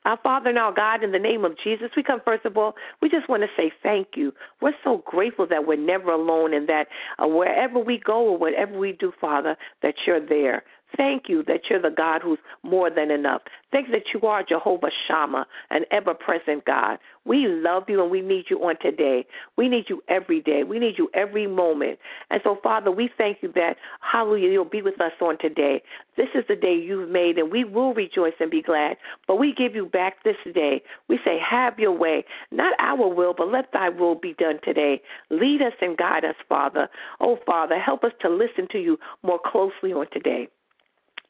Our 0.05 0.19
Father 0.23 0.51
and 0.51 0.59
our 0.59 0.73
God, 0.73 1.03
in 1.03 1.13
the 1.13 1.19
name 1.19 1.47
of 1.47 1.57
Jesus, 1.63 1.89
we 1.97 2.03
come 2.03 2.21
first 2.23 2.45
of 2.45 2.59
all, 2.59 2.75
we 3.01 3.09
just 3.09 3.27
want 3.27 3.43
to 3.43 3.49
say 3.57 3.73
thank 3.83 4.09
you. 4.17 4.35
We're 4.61 4.75
so 4.85 5.03
grateful 5.07 5.47
that 5.47 5.67
we're 5.67 5.79
never 5.79 6.11
alone 6.11 6.53
and 6.53 6.69
that 6.69 6.89
uh, 7.19 7.27
wherever 7.27 7.79
we 7.79 7.99
go 8.05 8.29
or 8.29 8.37
whatever 8.37 8.79
we 8.79 8.93
do, 8.93 9.13
Father, 9.19 9.57
that 9.83 9.95
you're 10.07 10.25
there. 10.25 10.63
Thank 10.97 11.25
you 11.29 11.43
that 11.45 11.63
you're 11.69 11.83
the 11.83 11.91
God 11.91 12.21
who's 12.23 12.39
more 12.63 12.91
than 12.91 13.11
enough. 13.11 13.43
Thank 13.73 13.89
you 13.89 13.93
that 13.93 14.05
you 14.13 14.27
are 14.29 14.43
Jehovah 14.43 14.91
Shammah, 15.09 15.47
an 15.71 15.83
ever 15.91 16.15
present 16.15 16.65
God. 16.65 16.99
We 17.25 17.47
love 17.49 17.85
you 17.89 18.03
and 18.03 18.11
we 18.11 18.21
need 18.21 18.45
you 18.49 18.59
on 18.59 18.77
today. 18.81 19.27
We 19.57 19.69
need 19.69 19.87
you 19.89 20.03
every 20.09 20.41
day. 20.41 20.63
We 20.63 20.79
need 20.79 20.95
you 20.99 21.11
every 21.15 21.47
moment. 21.47 21.99
And 22.31 22.41
so, 22.45 22.59
Father, 22.63 22.91
we 22.91 23.11
thank 23.17 23.39
you 23.41 23.51
that, 23.55 23.77
hallelujah, 24.01 24.51
you'll 24.51 24.65
be 24.67 24.83
with 24.83 25.01
us 25.01 25.13
on 25.21 25.39
today. 25.39 25.83
This 26.17 26.29
is 26.35 26.45
the 26.49 26.55
day 26.55 26.75
you've 26.75 27.09
made, 27.09 27.39
and 27.39 27.51
we 27.51 27.65
will 27.65 27.95
rejoice 27.95 28.35
and 28.39 28.51
be 28.51 28.63
glad. 28.63 28.97
But 29.27 29.37
we 29.37 29.53
give 29.53 29.75
you 29.75 29.87
back 29.87 30.23
this 30.23 30.37
day. 30.55 30.83
We 31.09 31.19
say, 31.25 31.39
have 31.39 31.79
your 31.79 31.97
way. 31.97 32.25
Not 32.53 32.75
our 32.79 33.13
will, 33.13 33.35
but 33.37 33.49
let 33.51 33.73
thy 33.73 33.89
will 33.89 34.15
be 34.15 34.35
done 34.35 34.61
today. 34.63 35.01
Lead 35.31 35.63
us 35.63 35.73
and 35.81 35.97
guide 35.97 36.25
us, 36.25 36.37
Father. 36.49 36.89
Oh, 37.21 37.39
Father, 37.47 37.79
help 37.79 38.05
us 38.05 38.13
to 38.21 38.29
listen 38.29 38.69
to 38.73 38.79
you 38.79 38.99
more 39.23 39.41
closely 39.45 39.93
on 39.93 40.07
today. 40.13 40.49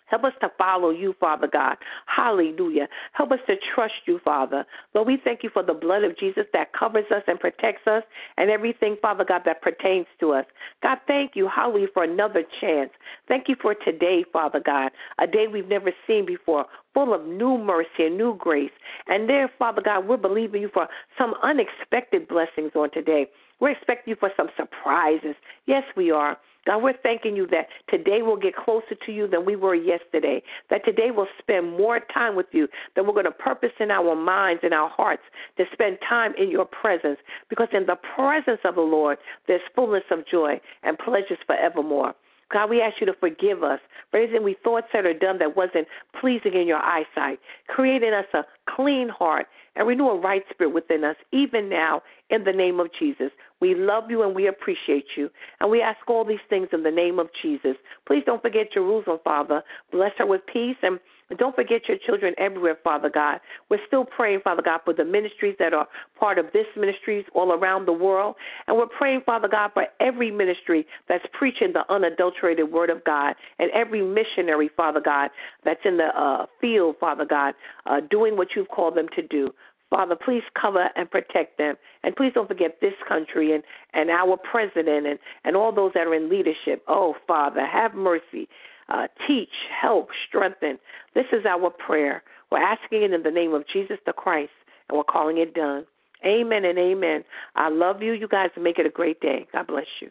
Help 0.07 0.25
us 0.25 0.33
to 0.41 0.51
follow 0.59 0.91
you, 0.91 1.15
Father 1.19 1.49
God. 1.51 1.77
Hallelujah. 2.07 2.89
Help 3.13 3.33
us 3.33 3.39
to 3.47 3.55
trust 3.75 3.95
you, 4.07 4.21
Father. 4.25 4.65
Lord, 4.95 5.09
we 5.09 5.19
thank 5.23 5.43
you 5.43 5.51
for 5.53 5.63
the 5.63 5.75
blood 5.75 6.05
of 6.05 6.19
Jesus 6.19 6.45
that 6.53 6.73
covers 6.73 7.07
us 7.15 7.23
and 7.27 7.41
protects 7.41 7.87
us 7.87 8.03
and 8.37 8.51
everything, 8.51 8.97
Father 9.01 9.25
God, 9.25 9.43
that 9.47 9.63
pertains 9.63 10.07
to 10.21 10.33
us. 10.33 10.45
God, 10.83 10.99
thank 11.07 11.33
you, 11.35 11.49
hallelujah, 11.49 11.89
for 11.95 12.05
another 12.05 12.45
chance. 12.61 12.91
Thank 13.29 13.49
you 13.49 13.57
for 13.61 13.75
today, 13.75 14.25
Father 14.33 14.61
God, 14.65 14.93
a 15.19 15.27
day 15.27 15.47
we've 15.51 15.69
never 15.69 15.93
seen 16.07 16.27
before, 16.27 16.67
full 16.93 17.15
of 17.15 17.27
new 17.27 17.59
mercy 17.59 18.05
and 18.05 18.19
new 18.19 18.37
grace. 18.37 18.71
And 19.07 19.29
there, 19.29 19.51
Father 19.59 19.83
God, 19.83 20.07
we're 20.07 20.17
believing 20.17 20.63
you 20.63 20.71
for 20.73 20.87
some 21.19 21.35
unexpected 21.43 22.29
blessings 22.29 22.73
on 22.75 22.91
today. 22.91 23.29
We're 23.61 23.71
expecting 23.71 24.13
you 24.13 24.17
for 24.19 24.31
some 24.37 24.49
surprises. 24.57 25.35
Yes, 25.67 25.85
we 25.97 26.11
are. 26.11 26.39
God, 26.67 26.83
we're 26.83 26.97
thanking 27.03 27.37
you 27.37 27.47
that 27.49 27.67
today 27.91 28.23
we'll 28.23 28.37
get 28.37 28.57
closer 28.57 28.95
to 29.05 29.13
you 29.13 29.29
than 29.29 29.45
we 29.45 29.55
were 29.55 29.75
yesterday. 29.75 30.43
That 30.71 30.85
today 30.85 31.11
we'll 31.15 31.29
spend 31.39 31.73
more 31.73 32.01
time 32.13 32.37
with 32.37 32.47
you. 32.53 32.69
That 32.97 33.05
we're 33.05 33.13
going 33.13 33.27
to 33.27 33.31
purpose 33.31 33.73
in 33.81 33.91
our 33.91 34.17
minds 34.17 34.61
and 34.65 34.73
our 34.73 34.89
hearts 34.89 35.23
to 35.59 35.65
spend 35.73 35.99
time 36.09 36.33
in 36.39 36.51
your 36.51 36.65
presence. 36.65 37.19
Because 37.51 37.69
in 37.73 37.87
the 37.87 37.97
presence 38.17 38.61
of 38.65 38.77
the 38.77 38.81
Lord, 38.81 39.19
there's 39.47 39.61
fullness 39.75 40.05
of 40.11 40.27
joy 40.27 40.61
and 40.83 40.99
pleasures 40.99 41.39
forevermore. 41.47 42.15
God, 42.53 42.71
we 42.71 42.81
ask 42.81 43.01
you 43.01 43.07
to 43.07 43.15
forgive 43.15 43.63
us 43.63 43.81
for 44.11 44.21
anything 44.21 44.43
we 44.43 44.57
thought, 44.63 44.85
said, 44.93 45.05
or 45.05 45.15
done 45.15 45.39
that 45.39 45.57
wasn't 45.57 45.89
pleasing 46.21 46.55
in 46.55 46.67
your 46.67 46.79
eyesight. 46.79 47.41
Create 47.69 48.03
in 48.03 48.15
us 48.15 48.27
a 48.33 48.45
clean 48.69 49.09
heart 49.09 49.47
and 49.77 49.87
renew 49.87 50.09
a 50.09 50.21
right 50.21 50.43
spirit 50.51 50.73
within 50.73 51.05
us, 51.05 51.17
even 51.33 51.69
now, 51.69 52.03
in 52.31 52.45
the 52.45 52.53
name 52.53 52.81
of 52.81 52.89
Jesus. 52.99 53.31
We 53.61 53.75
love 53.75 54.11
you 54.11 54.23
and 54.23 54.35
we 54.35 54.47
appreciate 54.47 55.07
you. 55.17 55.31
And 55.61 55.71
we 55.71 55.81
ask 55.83 55.99
all 56.09 56.25
these 56.25 56.39
things 56.49 56.69
in 56.73 56.83
the 56.83 56.91
name 56.91 57.19
of 57.19 57.29
Jesus. 57.43 57.77
Please 58.07 58.23
don't 58.27 58.43
forget 58.43 58.73
Jerusalem, 58.73 59.19
Father. 59.25 59.63
Bless 59.91 60.13
her 60.19 60.27
with 60.27 60.43
peace 60.51 60.77
and 60.83 60.99
and 61.31 61.39
don't 61.39 61.55
forget 61.55 61.83
your 61.89 61.97
children 62.05 62.35
everywhere, 62.39 62.77
Father 62.85 63.11
God. 63.11 63.41
We're 63.71 63.85
still 63.87 64.05
praying, 64.05 64.41
Father 64.45 64.63
God, 64.63 64.81
for 64.85 64.93
the 64.93 65.05
ministries 65.05 65.57
that 65.59 65.73
are 65.73 65.89
part 66.19 66.39
of 66.39 66.47
this 66.53 66.67
ministries 66.77 67.25
all 67.35 67.53
around 67.53 67.87
the 67.87 67.93
world. 67.93 68.37
And 68.67 68.77
we're 68.77 68.87
praying, 68.87 69.23
Father 69.25 69.49
God, 69.49 69.71
for 69.73 69.87
every 70.01 70.31
ministry 70.31 70.87
that's 71.09 71.25
preaching 71.33 71.73
the 71.73 71.91
unadulterated 71.93 72.71
word 72.71 72.91
of 72.91 73.03
God 73.05 73.35
and 73.59 73.71
every 73.73 74.03
missionary, 74.03 74.71
Father 74.77 75.01
God, 75.01 75.31
that's 75.65 75.81
in 75.85 75.97
the 75.97 76.09
uh, 76.17 76.47
field, 76.61 76.97
Father 77.01 77.25
God, 77.25 77.55
uh, 77.87 78.01
doing 78.11 78.37
what 78.37 78.49
you've 78.55 78.69
called 78.69 78.97
them 78.97 79.07
to 79.17 79.23
do. 79.23 79.51
Father, 79.91 80.17
please 80.17 80.43
cover 80.61 80.89
and 80.97 81.11
protect 81.11 81.57
them. 81.57 81.77
And 82.03 82.17
please 82.17 82.33
don't 82.35 82.49
forget 82.49 82.79
this 82.81 82.95
country 83.07 83.55
and, 83.55 83.63
and 83.93 84.11
our 84.11 84.37
president 84.37 85.07
and, 85.07 85.19
and 85.45 85.57
all 85.57 85.73
those 85.73 85.93
that 85.95 86.07
are 86.07 86.15
in 86.15 86.29
leadership. 86.29 86.83
Oh, 86.89 87.15
Father, 87.27 87.65
have 87.65 87.95
mercy 87.95 88.49
uh, 88.89 89.07
teach, 89.27 89.49
help, 89.81 90.09
strengthen. 90.29 90.79
This 91.15 91.27
is 91.33 91.45
our 91.47 91.71
prayer. 91.71 92.23
We're 92.51 92.63
asking 92.63 93.03
it 93.03 93.13
in 93.13 93.23
the 93.23 93.31
name 93.31 93.55
of 93.55 93.65
Jesus 93.73 93.99
the 94.07 94.13
Christ, 94.13 94.53
and 94.89 94.99
we're 94.99 95.05
calling 95.05 95.39
it 95.39 95.55
done. 95.55 95.85
Amen 96.25 96.65
and 96.65 96.79
amen. 96.79 97.25
I 97.55 97.69
love 97.69 98.03
you. 98.03 98.13
You 98.13 98.29
guys 98.29 98.51
make 98.59 98.79
it 98.79 98.87
a 98.87 98.91
great 98.91 99.21
day. 99.21 99.47
God 99.53 99.67
bless 99.67 99.87
you. 100.01 100.11